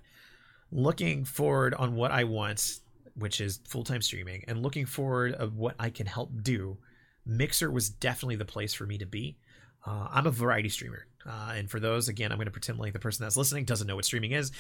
looking 0.73 1.23
forward 1.23 1.73
on 1.73 1.95
what 1.95 2.11
I 2.11 2.25
want, 2.25 2.79
which 3.15 3.39
is 3.39 3.61
full 3.65 3.85
time 3.85 4.01
streaming, 4.01 4.43
and 4.45 4.61
looking 4.61 4.85
forward 4.85 5.35
of 5.35 5.55
what 5.55 5.75
I 5.79 5.89
can 5.89 6.05
help 6.05 6.31
do, 6.43 6.77
Mixer 7.25 7.71
was 7.71 7.89
definitely 7.89 8.35
the 8.35 8.43
place 8.43 8.73
for 8.73 8.85
me 8.85 8.97
to 8.97 9.05
be. 9.05 9.37
Uh, 9.85 10.07
I'm 10.11 10.27
a 10.27 10.31
variety 10.31 10.69
streamer. 10.69 11.05
Uh, 11.25 11.53
and 11.55 11.69
for 11.69 11.79
those, 11.79 12.07
again, 12.07 12.31
I'm 12.31 12.37
going 12.37 12.45
to 12.45 12.51
pretend 12.51 12.79
like 12.79 12.93
the 12.93 12.99
person 12.99 13.23
that's 13.23 13.37
listening 13.37 13.65
doesn't 13.65 13.87
know 13.87 13.95
what 13.95 14.05
streaming 14.05 14.31
is. 14.31 14.51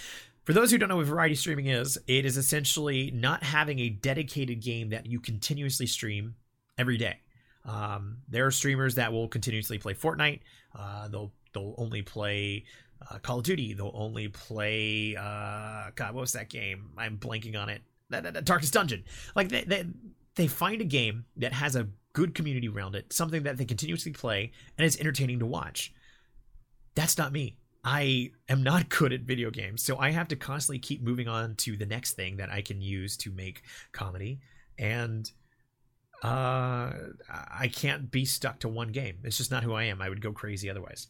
For 0.43 0.53
those 0.53 0.71
who 0.71 0.77
don't 0.77 0.89
know 0.89 0.97
what 0.97 1.05
variety 1.05 1.35
streaming 1.35 1.67
is, 1.67 1.97
it 2.07 2.25
is 2.25 2.37
essentially 2.37 3.11
not 3.11 3.43
having 3.43 3.79
a 3.79 3.89
dedicated 3.89 4.61
game 4.61 4.89
that 4.89 5.05
you 5.05 5.19
continuously 5.19 5.87
stream 5.87 6.35
every 6.77 6.97
day. 6.97 7.19
Um, 7.65 8.17
there 8.27 8.45
are 8.45 8.51
streamers 8.51 8.95
that 8.95 9.11
will 9.11 9.27
continuously 9.27 9.77
play 9.77 9.93
Fortnite. 9.93 10.39
Uh, 10.77 11.07
they'll 11.07 11.31
they'll 11.53 11.75
only 11.77 12.01
play 12.01 12.65
uh, 13.09 13.19
Call 13.19 13.39
of 13.39 13.43
Duty. 13.43 13.73
They'll 13.73 13.91
only 13.93 14.29
play 14.29 15.15
uh, 15.15 15.91
God, 15.95 16.13
what 16.13 16.21
was 16.21 16.33
that 16.33 16.49
game? 16.49 16.89
I'm 16.97 17.17
blanking 17.17 17.59
on 17.59 17.69
it. 17.69 17.81
Darkest 18.43 18.73
Dungeon. 18.73 19.03
Like 19.35 19.49
they, 19.49 19.63
they 19.63 19.85
they 20.35 20.47
find 20.47 20.81
a 20.81 20.85
game 20.85 21.25
that 21.37 21.53
has 21.53 21.75
a 21.75 21.87
good 22.13 22.35
community 22.35 22.67
around 22.67 22.95
it, 22.95 23.13
something 23.13 23.43
that 23.43 23.57
they 23.57 23.65
continuously 23.65 24.11
play, 24.11 24.51
and 24.77 24.85
it's 24.85 24.99
entertaining 24.99 25.39
to 25.39 25.45
watch. 25.45 25.93
That's 26.95 27.17
not 27.17 27.31
me. 27.31 27.57
I 27.83 28.31
am 28.49 28.63
not 28.63 28.89
good 28.97 29.13
at 29.13 29.21
video 29.21 29.49
games, 29.49 29.83
so 29.83 29.97
I 29.97 30.11
have 30.11 30.27
to 30.29 30.35
constantly 30.35 30.79
keep 30.79 31.01
moving 31.01 31.27
on 31.27 31.55
to 31.57 31.77
the 31.77 31.85
next 31.85 32.13
thing 32.13 32.37
that 32.37 32.51
I 32.51 32.61
can 32.61 32.81
use 32.81 33.17
to 33.17 33.31
make 33.31 33.63
comedy, 33.91 34.39
and 34.77 35.29
uh, 36.23 36.91
I 37.29 37.69
can't 37.73 38.11
be 38.11 38.25
stuck 38.25 38.59
to 38.59 38.69
one 38.69 38.89
game. 38.89 39.17
It's 39.23 39.37
just 39.37 39.51
not 39.51 39.63
who 39.63 39.73
I 39.73 39.83
am. 39.83 40.01
I 40.01 40.09
would 40.09 40.21
go 40.21 40.31
crazy 40.31 40.69
otherwise. 40.69 41.07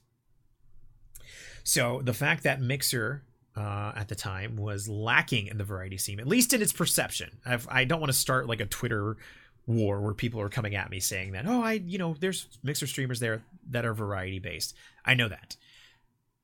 So 1.63 2.01
the 2.03 2.13
fact 2.13 2.43
that 2.43 2.61
Mixer 2.61 3.23
uh, 3.55 3.91
at 3.95 4.07
the 4.07 4.15
time 4.15 4.55
was 4.55 4.87
lacking 4.87 5.47
in 5.47 5.57
the 5.57 5.63
variety 5.63 5.97
scene, 5.97 6.19
at 6.19 6.27
least 6.27 6.53
in 6.53 6.61
its 6.61 6.71
perception. 6.71 7.39
I've, 7.45 7.67
I 7.69 7.83
do 7.83 7.89
not 7.89 8.01
want 8.01 8.11
to 8.11 8.17
start 8.17 8.47
like 8.47 8.61
a 8.61 8.65
Twitter 8.65 9.17
war 9.65 10.01
where 10.01 10.13
people 10.13 10.41
are 10.41 10.49
coming 10.49 10.75
at 10.75 10.89
me 10.89 10.99
saying 10.99 11.33
that, 11.33 11.45
oh, 11.47 11.61
I, 11.61 11.73
you 11.73 11.97
know, 11.97 12.15
there's 12.19 12.47
Mixer 12.63 12.87
streamers 12.87 13.19
there 13.19 13.43
that 13.69 13.85
are 13.85 13.93
variety 13.93 14.39
based. 14.39 14.75
I 15.05 15.13
know 15.13 15.29
that. 15.29 15.55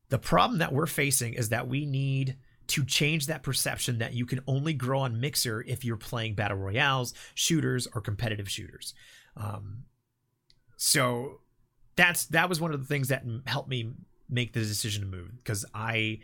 The 0.09 0.19
problem 0.19 0.59
that 0.59 0.73
we're 0.73 0.85
facing 0.85 1.33
is 1.33 1.49
that 1.49 1.67
we 1.67 1.85
need 1.85 2.37
to 2.67 2.83
change 2.83 3.27
that 3.27 3.43
perception 3.43 3.99
that 3.99 4.13
you 4.13 4.25
can 4.25 4.41
only 4.47 4.73
grow 4.73 4.99
on 4.99 5.19
Mixer 5.19 5.63
if 5.67 5.85
you're 5.85 5.97
playing 5.97 6.35
battle 6.35 6.57
royales, 6.57 7.13
shooters, 7.33 7.87
or 7.93 8.01
competitive 8.01 8.49
shooters. 8.49 8.93
Um, 9.35 9.85
so 10.75 11.41
that's 11.95 12.25
that 12.27 12.49
was 12.49 12.61
one 12.61 12.73
of 12.73 12.79
the 12.79 12.85
things 12.85 13.07
that 13.07 13.23
helped 13.45 13.69
me 13.69 13.93
make 14.29 14.53
the 14.53 14.59
decision 14.59 15.01
to 15.01 15.07
move 15.07 15.35
because 15.37 15.65
I 15.73 16.19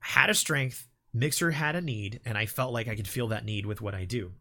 had 0.00 0.30
a 0.30 0.34
strength, 0.34 0.88
Mixer 1.12 1.50
had 1.50 1.76
a 1.76 1.80
need, 1.80 2.20
and 2.24 2.38
I 2.38 2.46
felt 2.46 2.72
like 2.72 2.88
I 2.88 2.96
could 2.96 3.08
feel 3.08 3.28
that 3.28 3.44
need 3.44 3.66
with 3.66 3.80
what 3.80 3.94
I 3.94 4.04
do. 4.04 4.32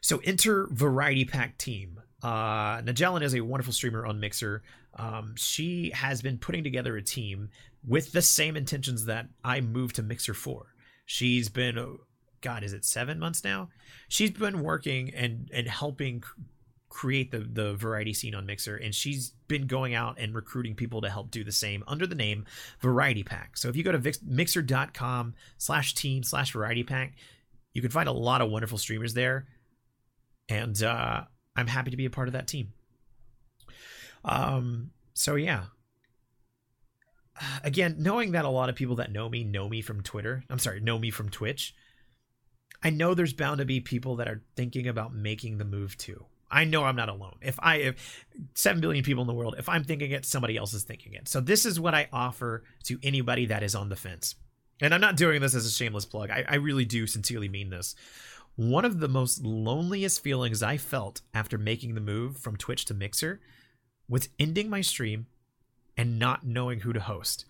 So 0.00 0.20
enter 0.24 0.66
Variety 0.70 1.24
Pack 1.24 1.58
Team. 1.58 2.00
Uh, 2.22 2.82
Nagellan 2.84 3.22
is 3.22 3.34
a 3.34 3.40
wonderful 3.40 3.72
streamer 3.72 4.06
on 4.06 4.20
Mixer. 4.20 4.62
Um, 4.94 5.34
she 5.36 5.90
has 5.94 6.20
been 6.22 6.38
putting 6.38 6.64
together 6.64 6.96
a 6.96 7.02
team 7.02 7.50
with 7.86 8.12
the 8.12 8.22
same 8.22 8.56
intentions 8.56 9.06
that 9.06 9.26
I 9.44 9.60
moved 9.60 9.96
to 9.96 10.02
Mixer 10.02 10.34
for. 10.34 10.74
She's 11.06 11.48
been, 11.48 11.98
God, 12.40 12.62
is 12.62 12.72
it 12.72 12.84
seven 12.84 13.18
months 13.18 13.42
now? 13.44 13.70
She's 14.08 14.30
been 14.30 14.62
working 14.62 15.12
and 15.14 15.50
and 15.52 15.66
helping 15.66 16.22
create 16.88 17.30
the 17.30 17.38
the 17.38 17.74
variety 17.74 18.12
scene 18.12 18.34
on 18.34 18.46
Mixer, 18.46 18.76
and 18.76 18.94
she's 18.94 19.30
been 19.48 19.66
going 19.66 19.94
out 19.94 20.18
and 20.18 20.34
recruiting 20.34 20.74
people 20.74 21.00
to 21.00 21.08
help 21.08 21.30
do 21.30 21.42
the 21.44 21.52
same 21.52 21.82
under 21.86 22.06
the 22.06 22.14
name 22.14 22.44
Variety 22.80 23.22
Pack. 23.22 23.56
So 23.56 23.68
if 23.68 23.76
you 23.76 23.82
go 23.82 23.92
to 23.92 24.12
mixer.com 24.24 25.34
slash 25.56 25.94
team 25.94 26.22
slash 26.22 26.52
variety 26.52 26.82
pack, 26.82 27.14
you 27.72 27.80
can 27.80 27.90
find 27.90 28.08
a 28.08 28.12
lot 28.12 28.40
of 28.40 28.50
wonderful 28.50 28.78
streamers 28.78 29.14
there 29.14 29.46
and 30.50 30.82
uh, 30.82 31.22
I'm 31.56 31.66
happy 31.66 31.90
to 31.90 31.96
be 31.96 32.06
a 32.06 32.10
part 32.10 32.28
of 32.28 32.32
that 32.32 32.48
team. 32.48 32.72
Um, 34.24 34.90
so 35.14 35.36
yeah. 35.36 35.64
Again, 37.64 37.96
knowing 37.98 38.32
that 38.32 38.44
a 38.44 38.50
lot 38.50 38.68
of 38.68 38.74
people 38.74 38.96
that 38.96 39.12
know 39.12 39.28
me 39.28 39.44
know 39.44 39.68
me 39.68 39.80
from 39.80 40.02
Twitter, 40.02 40.44
I'm 40.50 40.58
sorry, 40.58 40.80
know 40.80 40.98
me 40.98 41.10
from 41.10 41.30
Twitch. 41.30 41.74
I 42.82 42.90
know 42.90 43.14
there's 43.14 43.32
bound 43.32 43.58
to 43.58 43.64
be 43.64 43.80
people 43.80 44.16
that 44.16 44.28
are 44.28 44.42
thinking 44.56 44.88
about 44.88 45.14
making 45.14 45.58
the 45.58 45.64
move 45.64 45.96
too. 45.96 46.26
I 46.50 46.64
know 46.64 46.84
I'm 46.84 46.96
not 46.96 47.08
alone. 47.08 47.36
If 47.40 47.58
I 47.60 47.76
if 47.76 48.26
7 48.54 48.80
billion 48.80 49.04
people 49.04 49.22
in 49.22 49.28
the 49.28 49.34
world, 49.34 49.54
if 49.58 49.68
I'm 49.68 49.84
thinking 49.84 50.10
it, 50.10 50.26
somebody 50.26 50.56
else 50.56 50.74
is 50.74 50.82
thinking 50.82 51.14
it. 51.14 51.28
So 51.28 51.40
this 51.40 51.64
is 51.64 51.78
what 51.78 51.94
I 51.94 52.08
offer 52.12 52.64
to 52.84 52.98
anybody 53.02 53.46
that 53.46 53.62
is 53.62 53.74
on 53.74 53.88
the 53.88 53.96
fence. 53.96 54.34
And 54.80 54.94
I'm 54.94 55.00
not 55.00 55.16
doing 55.16 55.40
this 55.40 55.54
as 55.54 55.66
a 55.66 55.70
shameless 55.70 56.06
plug. 56.06 56.30
I, 56.30 56.44
I 56.48 56.54
really 56.56 56.84
do 56.84 57.06
sincerely 57.06 57.48
mean 57.48 57.70
this. 57.70 57.94
One 58.60 58.84
of 58.84 59.00
the 59.00 59.08
most 59.08 59.42
loneliest 59.42 60.22
feelings 60.22 60.62
I 60.62 60.76
felt 60.76 61.22
after 61.32 61.56
making 61.56 61.94
the 61.94 62.00
move 62.02 62.36
from 62.36 62.58
Twitch 62.58 62.84
to 62.84 62.94
Mixer 62.94 63.40
was 64.06 64.28
ending 64.38 64.68
my 64.68 64.82
stream 64.82 65.28
and 65.96 66.18
not 66.18 66.44
knowing 66.44 66.80
who 66.80 66.92
to 66.92 67.00
host. 67.00 67.46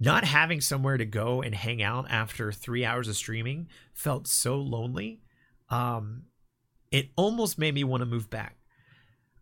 Not 0.00 0.24
having 0.24 0.62
somewhere 0.62 0.96
to 0.96 1.04
go 1.04 1.42
and 1.42 1.54
hang 1.54 1.82
out 1.82 2.06
after 2.08 2.52
three 2.52 2.86
hours 2.86 3.06
of 3.06 3.16
streaming 3.16 3.68
felt 3.92 4.26
so 4.26 4.56
lonely. 4.56 5.20
Um, 5.68 6.22
it 6.90 7.10
almost 7.16 7.58
made 7.58 7.74
me 7.74 7.84
want 7.84 8.00
to 8.00 8.06
move 8.06 8.30
back. 8.30 8.56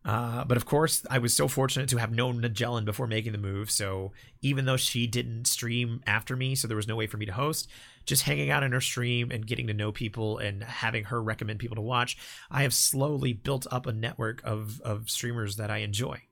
Uh, 0.04 0.44
but 0.44 0.56
of 0.56 0.64
course, 0.64 1.04
I 1.10 1.18
was 1.18 1.34
so 1.34 1.48
fortunate 1.48 1.88
to 1.90 1.98
have 1.98 2.12
known 2.12 2.40
Nagellan 2.40 2.84
before 2.84 3.06
making 3.06 3.32
the 3.32 3.38
move. 3.38 3.70
So 3.70 4.12
even 4.40 4.64
though 4.64 4.76
she 4.76 5.06
didn't 5.06 5.46
stream 5.46 6.02
after 6.06 6.36
me, 6.36 6.54
so 6.54 6.66
there 6.66 6.76
was 6.76 6.88
no 6.88 6.96
way 6.96 7.06
for 7.06 7.16
me 7.16 7.26
to 7.26 7.32
host, 7.32 7.68
just 8.06 8.22
hanging 8.22 8.50
out 8.50 8.62
in 8.62 8.72
her 8.72 8.80
stream 8.80 9.30
and 9.30 9.46
getting 9.46 9.66
to 9.66 9.74
know 9.74 9.92
people 9.92 10.38
and 10.38 10.62
having 10.62 11.04
her 11.04 11.22
recommend 11.22 11.58
people 11.58 11.76
to 11.76 11.82
watch, 11.82 12.16
I 12.50 12.62
have 12.62 12.72
slowly 12.72 13.32
built 13.32 13.66
up 13.70 13.86
a 13.86 13.92
network 13.92 14.40
of 14.44 14.80
of 14.80 15.10
streamers 15.10 15.56
that 15.56 15.70
I 15.70 15.78
enjoy, 15.78 16.22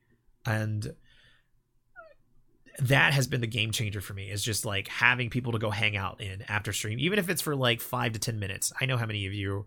and 0.47 0.95
that 2.79 3.15
has 3.15 3.27
been 3.27 3.41
the 3.41 3.47
game 3.47 3.73
changer 3.73 4.01
for 4.01 4.15
me. 4.15 4.31
Is 4.31 4.43
just 4.43 4.65
like 4.65 4.89
having 4.89 5.29
people 5.29 5.53
to 5.53 5.59
go 5.59 5.71
hang 5.71 5.97
out 5.97 6.21
in 6.21 6.43
after 6.49 6.73
stream, 6.73 6.99
even 6.99 7.19
if 7.19 7.29
it's 7.29 7.43
for 7.43 7.55
like 7.55 7.81
five 7.83 8.13
to 8.13 8.19
ten 8.19 8.39
minutes. 8.39 8.73
I 8.81 8.87
know 8.87 8.97
how 8.97 9.07
many 9.07 9.27
of 9.27 9.35
you 9.35 9.67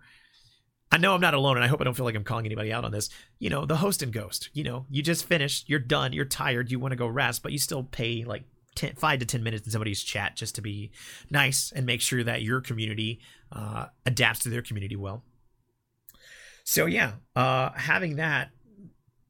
I 0.92 0.98
know 0.98 1.14
I'm 1.14 1.22
not 1.22 1.36
alone, 1.36 1.56
and 1.58 1.64
I 1.64 1.68
hope 1.68 1.82
I 1.82 1.84
don't 1.84 1.94
feel 1.94 2.06
like 2.06 2.16
I'm 2.16 2.24
calling 2.24 2.46
anybody 2.46 2.74
out 2.74 2.84
on 2.84 2.92
this. 2.92 3.10
You 3.38 3.50
know, 3.50 3.66
the 3.66 3.78
host 3.78 4.02
and 4.02 4.12
ghost. 4.12 4.50
You 4.54 4.64
know, 4.64 4.86
you 4.90 5.04
just 5.04 5.26
finished, 5.26 5.70
you're 5.70 5.80
done, 5.80 6.14
you're 6.14 6.26
tired, 6.26 6.72
you 6.72 6.80
want 6.80 6.94
to 6.94 6.98
go 6.98 7.08
rest, 7.08 7.44
but 7.44 7.52
you 7.52 7.60
still 7.60 7.84
pay 7.84 8.24
like 8.24 8.44
10, 8.76 8.96
five 8.96 9.20
to 9.20 9.26
ten 9.26 9.44
minutes 9.44 9.66
in 9.66 9.72
somebody's 9.72 10.02
chat 10.02 10.36
just 10.36 10.56
to 10.56 10.62
be 10.62 10.92
nice 11.30 11.72
and 11.72 11.86
make 11.86 12.02
sure 12.02 12.24
that 12.24 12.42
your 12.42 12.62
community 12.62 13.20
uh, 13.52 13.88
adapts 14.06 14.40
to 14.40 14.50
their 14.50 14.62
community 14.62 14.96
well. 14.96 15.24
So 16.64 16.86
yeah, 16.86 17.14
uh, 17.36 17.72
having 17.72 18.16
that 18.18 18.50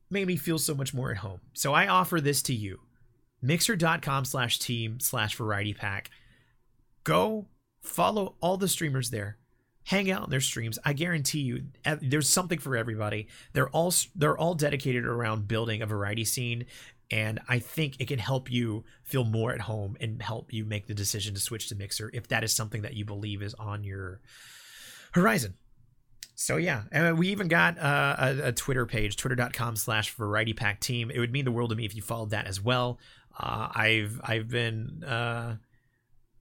made 0.10 0.28
me 0.28 0.36
feel 0.36 0.60
so 0.60 0.76
much 0.76 0.94
more 0.94 1.12
at 1.12 1.18
home. 1.18 1.40
So 1.54 1.74
I 1.74 1.88
offer 1.88 2.22
this 2.22 2.42
to 2.44 2.54
you: 2.54 2.80
Mixer.com 3.42 4.26
slash 4.26 4.60
team 4.60 5.00
slash 5.00 5.36
variety 5.36 5.74
pack. 5.74 6.10
Go 7.04 7.48
follow 7.82 8.36
all 8.42 8.58
the 8.58 8.68
streamers 8.68 9.10
there 9.10 9.38
hang 9.86 10.12
out 10.12 10.26
in 10.26 10.30
their 10.30 10.42
streams. 10.42 10.78
I 10.86 10.94
guarantee 10.94 11.40
you, 11.40 11.64
there's 12.02 12.30
something 12.30 12.60
for 12.60 12.76
everybody. 12.78 13.28
They're 13.54 13.70
all 13.70 13.94
they're 14.16 14.38
all 14.38 14.56
dedicated 14.56 15.06
around 15.06 15.48
building 15.48 15.82
a 15.82 15.86
variety 15.86 16.26
scene, 16.26 16.66
and 17.12 17.40
I 17.48 17.60
think 17.60 17.96
it 18.00 18.08
can 18.08 18.20
help 18.20 18.52
you 18.52 18.84
feel 19.04 19.24
more 19.24 19.52
at 19.52 19.62
home 19.62 19.98
and 20.00 20.22
help 20.22 20.54
you 20.54 20.66
make 20.66 20.88
the 20.88 20.94
decision 20.94 21.34
to 21.34 21.40
switch 21.40 21.70
to 21.70 21.76
Mixer 21.76 22.12
if 22.14 22.28
that 22.28 22.44
is 22.44 22.54
something 22.54 22.84
that 22.84 22.94
you 22.94 23.06
believe 23.06 23.42
is 23.42 23.54
on 23.56 23.84
your 23.84 24.20
horizon. 25.14 25.56
So 26.36 26.56
yeah, 26.56 26.84
and 26.94 27.20
we 27.20 27.30
even 27.30 27.50
got 27.50 27.78
uh, 27.78 28.16
a, 28.18 28.48
a, 28.48 28.52
Twitter 28.54 28.86
page, 28.86 29.18
twitter.com 29.18 29.76
slash 29.76 30.14
variety 30.14 30.54
pack 30.54 30.80
team. 30.80 31.12
It 31.12 31.20
would 31.20 31.34
mean 31.34 31.44
the 31.44 31.52
world 31.52 31.72
to 31.72 31.76
me 31.76 31.84
if 31.84 31.94
you 31.94 32.02
followed 32.02 32.30
that 32.30 32.48
as 32.48 32.62
well. 32.62 32.98
Uh, 33.38 33.68
I've 33.76 34.22
I've 34.24 34.48
been 34.48 35.04
uh, 35.04 35.56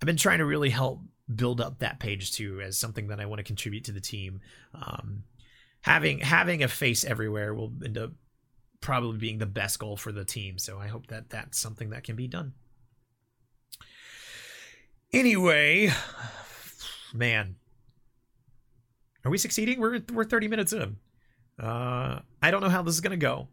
I've 0.01 0.07
been 0.07 0.17
trying 0.17 0.39
to 0.39 0.45
really 0.45 0.71
help 0.71 1.01
build 1.35 1.61
up 1.61 1.79
that 1.81 2.01
page 2.01 2.33
too 2.33 2.61
as 2.61 2.79
something 2.79 3.09
that 3.09 3.21
I 3.21 3.27
want 3.27 3.39
to 3.39 3.45
contribute 3.45 3.85
to 3.85 3.93
the 3.93 4.01
team. 4.01 4.41
Um, 4.75 5.25
having 5.83 6.19
having 6.21 6.63
a 6.63 6.69
face 6.69 7.05
everywhere 7.05 7.55
will 7.55 7.73
end 7.85 7.99
up 7.99 8.13
probably 8.81 9.19
being 9.19 9.39
the 9.39 9.47
best 9.47 9.79
goal 9.79 9.97
for 9.97 10.13
the 10.13 10.25
team. 10.25 10.59
So 10.59 10.79
I 10.79 10.89
hope 10.89 11.09
that 11.09 11.31
that's 11.31 11.59
something 11.59 11.91
that 11.91 12.05
can 12.05 12.17
be 12.17 12.29
done. 12.29 12.55
Anyway, 15.13 15.91
man, 17.15 17.57
are 19.25 19.31
we 19.31 19.39
succeeding? 19.39 19.81
We're 19.81 20.01
we're 20.13 20.25
30 20.25 20.49
minutes 20.49 20.73
in. 20.73 20.97
Uh, 21.59 22.21
I 22.41 22.51
don't 22.51 22.61
know 22.61 22.69
how 22.69 22.83
this 22.83 22.95
is 22.95 23.01
gonna 23.01 23.17
go. 23.17 23.49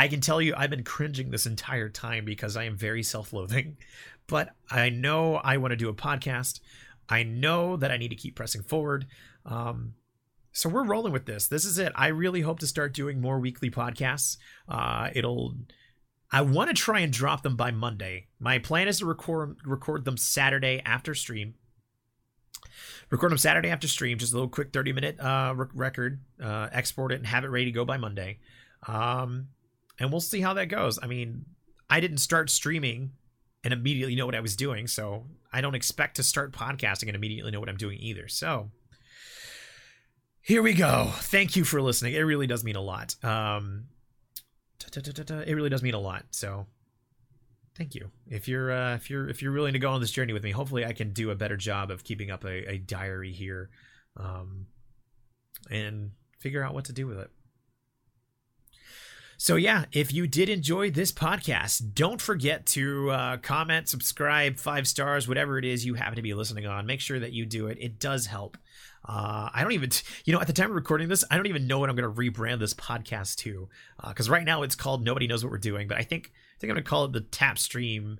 I 0.00 0.08
can 0.08 0.22
tell 0.22 0.40
you 0.40 0.54
I've 0.56 0.70
been 0.70 0.82
cringing 0.82 1.30
this 1.30 1.44
entire 1.44 1.90
time 1.90 2.24
because 2.24 2.56
I 2.56 2.64
am 2.64 2.74
very 2.74 3.02
self 3.02 3.34
loathing. 3.34 3.76
But 4.26 4.50
I 4.70 4.90
know 4.90 5.34
I 5.34 5.56
want 5.56 5.72
to 5.72 5.76
do 5.76 5.88
a 5.88 5.92
podcast. 5.92 6.60
I 7.08 7.24
know 7.24 7.76
that 7.76 7.90
I 7.90 7.96
need 7.96 8.10
to 8.10 8.14
keep 8.14 8.36
pressing 8.36 8.62
forward. 8.62 9.08
Um, 9.44 9.94
so 10.52 10.68
we're 10.68 10.84
rolling 10.84 11.12
with 11.12 11.26
this. 11.26 11.48
This 11.48 11.64
is 11.64 11.80
it. 11.80 11.90
I 11.96 12.06
really 12.06 12.42
hope 12.42 12.60
to 12.60 12.68
start 12.68 12.94
doing 12.94 13.20
more 13.20 13.40
weekly 13.40 13.72
podcasts. 13.72 14.36
Uh, 14.68 15.10
it'll. 15.16 15.56
I 16.30 16.42
want 16.42 16.68
to 16.70 16.74
try 16.74 17.00
and 17.00 17.12
drop 17.12 17.42
them 17.42 17.56
by 17.56 17.72
Monday. 17.72 18.28
My 18.38 18.60
plan 18.60 18.86
is 18.86 19.00
to 19.00 19.06
record 19.06 19.56
record 19.66 20.04
them 20.04 20.16
Saturday 20.16 20.80
after 20.86 21.12
stream. 21.12 21.54
Record 23.10 23.32
them 23.32 23.38
Saturday 23.38 23.70
after 23.70 23.88
stream, 23.88 24.16
just 24.16 24.32
a 24.32 24.36
little 24.36 24.48
quick 24.48 24.72
thirty 24.72 24.92
minute 24.92 25.18
uh, 25.18 25.56
record. 25.74 26.20
Uh, 26.40 26.68
export 26.70 27.10
it 27.10 27.16
and 27.16 27.26
have 27.26 27.42
it 27.42 27.48
ready 27.48 27.64
to 27.64 27.72
go 27.72 27.84
by 27.84 27.96
Monday. 27.96 28.38
Um, 28.86 29.48
and 30.00 30.10
we'll 30.10 30.20
see 30.20 30.40
how 30.40 30.54
that 30.54 30.66
goes. 30.66 30.98
I 31.00 31.06
mean, 31.06 31.44
I 31.88 32.00
didn't 32.00 32.18
start 32.18 32.50
streaming 32.50 33.12
and 33.62 33.72
immediately 33.72 34.16
know 34.16 34.26
what 34.26 34.34
I 34.34 34.40
was 34.40 34.56
doing, 34.56 34.86
so 34.86 35.26
I 35.52 35.60
don't 35.60 35.74
expect 35.74 36.16
to 36.16 36.22
start 36.22 36.52
podcasting 36.52 37.08
and 37.08 37.14
immediately 37.14 37.50
know 37.50 37.60
what 37.60 37.68
I'm 37.68 37.76
doing 37.76 37.98
either. 38.00 38.26
So 38.26 38.70
here 40.40 40.62
we 40.62 40.72
go. 40.72 41.12
Thank 41.14 41.54
you 41.54 41.64
for 41.64 41.82
listening. 41.82 42.14
It 42.14 42.20
really 42.20 42.46
does 42.46 42.64
mean 42.64 42.76
a 42.76 42.80
lot. 42.80 43.14
Um, 43.22 43.84
it 44.96 45.54
really 45.54 45.68
does 45.68 45.82
mean 45.82 45.94
a 45.94 46.00
lot. 46.00 46.24
So 46.30 46.66
thank 47.76 47.94
you. 47.94 48.10
If 48.26 48.48
you're 48.48 48.72
uh, 48.72 48.94
if 48.94 49.10
you're 49.10 49.28
if 49.28 49.42
you're 49.42 49.52
willing 49.52 49.74
to 49.74 49.78
go 49.78 49.90
on 49.90 50.00
this 50.00 50.10
journey 50.10 50.32
with 50.32 50.42
me, 50.42 50.50
hopefully 50.50 50.86
I 50.86 50.94
can 50.94 51.12
do 51.12 51.30
a 51.30 51.34
better 51.34 51.56
job 51.56 51.90
of 51.90 52.02
keeping 52.02 52.30
up 52.30 52.44
a, 52.44 52.72
a 52.72 52.78
diary 52.78 53.32
here, 53.32 53.68
um, 54.16 54.66
and 55.70 56.12
figure 56.38 56.64
out 56.64 56.72
what 56.72 56.86
to 56.86 56.92
do 56.94 57.06
with 57.06 57.18
it. 57.18 57.30
So, 59.42 59.56
yeah, 59.56 59.86
if 59.90 60.12
you 60.12 60.26
did 60.26 60.50
enjoy 60.50 60.90
this 60.90 61.12
podcast, 61.12 61.94
don't 61.94 62.20
forget 62.20 62.66
to 62.66 63.10
uh, 63.10 63.36
comment, 63.38 63.88
subscribe, 63.88 64.58
five 64.58 64.86
stars, 64.86 65.26
whatever 65.26 65.58
it 65.58 65.64
is 65.64 65.86
you 65.86 65.94
happen 65.94 66.16
to 66.16 66.22
be 66.22 66.34
listening 66.34 66.66
on. 66.66 66.84
Make 66.84 67.00
sure 67.00 67.18
that 67.18 67.32
you 67.32 67.46
do 67.46 67.66
it. 67.68 67.78
It 67.80 67.98
does 67.98 68.26
help. 68.26 68.58
Uh, 69.02 69.48
I 69.54 69.62
don't 69.62 69.72
even, 69.72 69.88
you 70.26 70.34
know, 70.34 70.42
at 70.42 70.46
the 70.46 70.52
time 70.52 70.68
of 70.68 70.76
recording 70.76 71.08
this, 71.08 71.24
I 71.30 71.36
don't 71.36 71.46
even 71.46 71.66
know 71.66 71.78
what 71.78 71.88
I'm 71.88 71.96
going 71.96 72.14
to 72.14 72.20
rebrand 72.20 72.58
this 72.58 72.74
podcast 72.74 73.36
to. 73.36 73.70
Because 74.06 74.28
uh, 74.28 74.32
right 74.32 74.44
now 74.44 74.62
it's 74.62 74.74
called 74.74 75.02
Nobody 75.02 75.26
Knows 75.26 75.42
What 75.42 75.52
We're 75.52 75.56
Doing, 75.56 75.88
but 75.88 75.96
I 75.96 76.02
think 76.02 76.32
I 76.34 76.60
think 76.60 76.70
I'm 76.70 76.74
going 76.74 76.84
to 76.84 76.90
call 76.90 77.06
it 77.06 77.12
the 77.12 77.22
Tap 77.22 77.58
Stream 77.58 78.18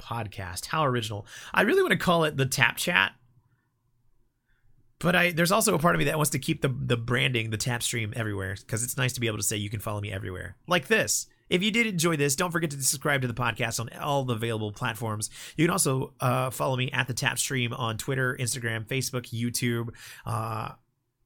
podcast. 0.00 0.64
How 0.64 0.86
original! 0.86 1.26
I 1.52 1.60
really 1.60 1.82
want 1.82 1.92
to 1.92 1.98
call 1.98 2.24
it 2.24 2.38
the 2.38 2.46
Tap 2.46 2.78
Chat 2.78 3.12
but 4.98 5.14
I 5.14 5.30
there's 5.32 5.52
also 5.52 5.74
a 5.74 5.78
part 5.78 5.94
of 5.94 5.98
me 5.98 6.04
that 6.06 6.16
wants 6.16 6.30
to 6.30 6.38
keep 6.38 6.62
the 6.62 6.68
the 6.68 6.96
branding, 6.96 7.50
the 7.50 7.56
tap 7.56 7.82
stream 7.82 8.12
everywhere 8.16 8.56
because 8.58 8.82
it's 8.82 8.96
nice 8.96 9.12
to 9.14 9.20
be 9.20 9.26
able 9.26 9.38
to 9.38 9.42
say 9.42 9.56
you 9.56 9.70
can 9.70 9.80
follow 9.80 10.00
me 10.00 10.12
everywhere. 10.12 10.56
Like 10.66 10.86
this. 10.86 11.26
If 11.48 11.62
you 11.62 11.70
did 11.70 11.86
enjoy 11.86 12.16
this, 12.16 12.34
don't 12.34 12.50
forget 12.50 12.70
to 12.72 12.82
subscribe 12.82 13.22
to 13.22 13.28
the 13.28 13.34
podcast 13.34 13.78
on 13.78 13.88
all 14.00 14.24
the 14.24 14.34
available 14.34 14.72
platforms. 14.72 15.30
You 15.56 15.66
can 15.66 15.72
also 15.72 16.12
uh, 16.18 16.50
follow 16.50 16.76
me 16.76 16.90
at 16.90 17.06
the 17.06 17.14
Tap 17.14 17.38
Stream 17.38 17.72
on 17.72 17.98
Twitter, 17.98 18.36
Instagram, 18.40 18.84
Facebook, 18.84 19.30
YouTube. 19.32 19.90
Uh, 20.24 20.72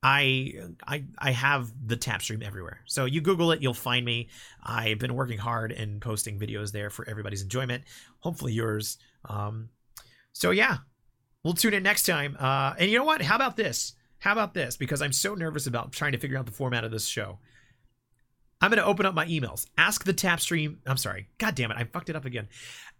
I 0.03 0.55
I 0.87 1.05
I 1.19 1.31
have 1.31 1.73
the 1.87 1.97
Tap 1.97 2.23
Stream 2.23 2.43
everywhere. 2.43 2.81
So 2.87 3.05
you 3.05 3.21
Google 3.21 3.53
it, 3.53 3.63
you'll 3.63 3.75
find 3.75 4.05
me. 4.05 4.29
I've 4.63 4.99
been 4.99 5.15
working 5.15 5.39
hard 5.39 5.73
and 5.73 6.01
posting 6.01 6.39
videos 6.39 6.73
there 6.73 6.91
for 6.91 7.09
everybody's 7.09 7.43
enjoyment. 7.43 7.85
Hopefully 8.19 8.53
yours. 8.53 8.99
Um, 9.27 9.71
so 10.33 10.51
yeah, 10.51 10.79
We'll 11.45 11.55
tune 11.55 11.75
in 11.75 11.83
next 11.83 12.05
time. 12.05 12.37
Uh, 12.39 12.75
and 12.79 12.91
you 12.91 12.99
know 12.99 13.05
what? 13.05 13.23
How 13.23 13.37
about 13.37 13.57
this? 13.57 13.95
How 14.19 14.33
about 14.33 14.55
this? 14.55 14.77
Because 14.77 15.01
I'm 15.01 15.13
so 15.13 15.35
nervous 15.35 15.67
about 15.67 15.93
trying 15.93 16.13
to 16.13 16.19
figure 16.19 16.39
out 16.39 16.47
the 16.47 16.53
format 16.53 16.85
of 16.85 16.91
this 16.91 17.07
show. 17.07 17.39
I'm 18.61 18.71
going 18.71 18.79
to 18.79 18.85
open 18.85 19.07
up 19.07 19.15
my 19.15 19.27
emails. 19.27 19.67
Ask 19.79 20.05
the 20.05 20.13
tap 20.13 20.41
stream. 20.41 20.81
I'm 20.87 20.99
sorry. 20.99 21.29
God 21.39 21.55
damn 21.55 21.71
it. 21.71 21.79
I 21.79 21.85
fucked 21.85 22.11
it 22.11 22.17
up 22.17 22.27
again. 22.27 22.49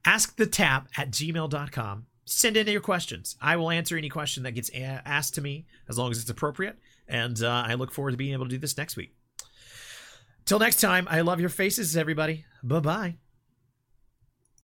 Ask 0.07 0.37
the 0.37 0.47
tap 0.47 0.89
at 0.97 1.11
gmail.com. 1.11 2.07
Send 2.25 2.57
in 2.57 2.67
your 2.69 2.81
questions. 2.81 3.37
I 3.43 3.57
will 3.57 3.71
answer 3.71 3.97
any 3.99 4.09
question 4.09 4.45
that 4.45 4.53
gets 4.53 4.71
asked 4.75 5.35
to 5.35 5.43
me 5.43 5.67
as 5.89 5.99
long 5.99 6.11
as 6.11 6.21
it's 6.21 6.31
appropriate. 6.31 6.79
And 7.07 7.43
uh, 7.43 7.65
I 7.67 7.75
look 7.75 7.93
forward 7.93 8.13
to 8.13 8.17
being 8.17 8.33
able 8.33 8.47
to 8.47 8.51
do 8.51 8.59
this 8.59 8.79
next 8.79 8.97
week. 8.97 9.15
Till 10.47 10.59
next 10.59 10.81
time, 10.81 11.07
I 11.11 11.21
love 11.21 11.41
your 11.41 11.51
faces, 11.51 11.97
everybody. 11.97 12.45
Bye 12.63 12.81
bye. 12.81 13.30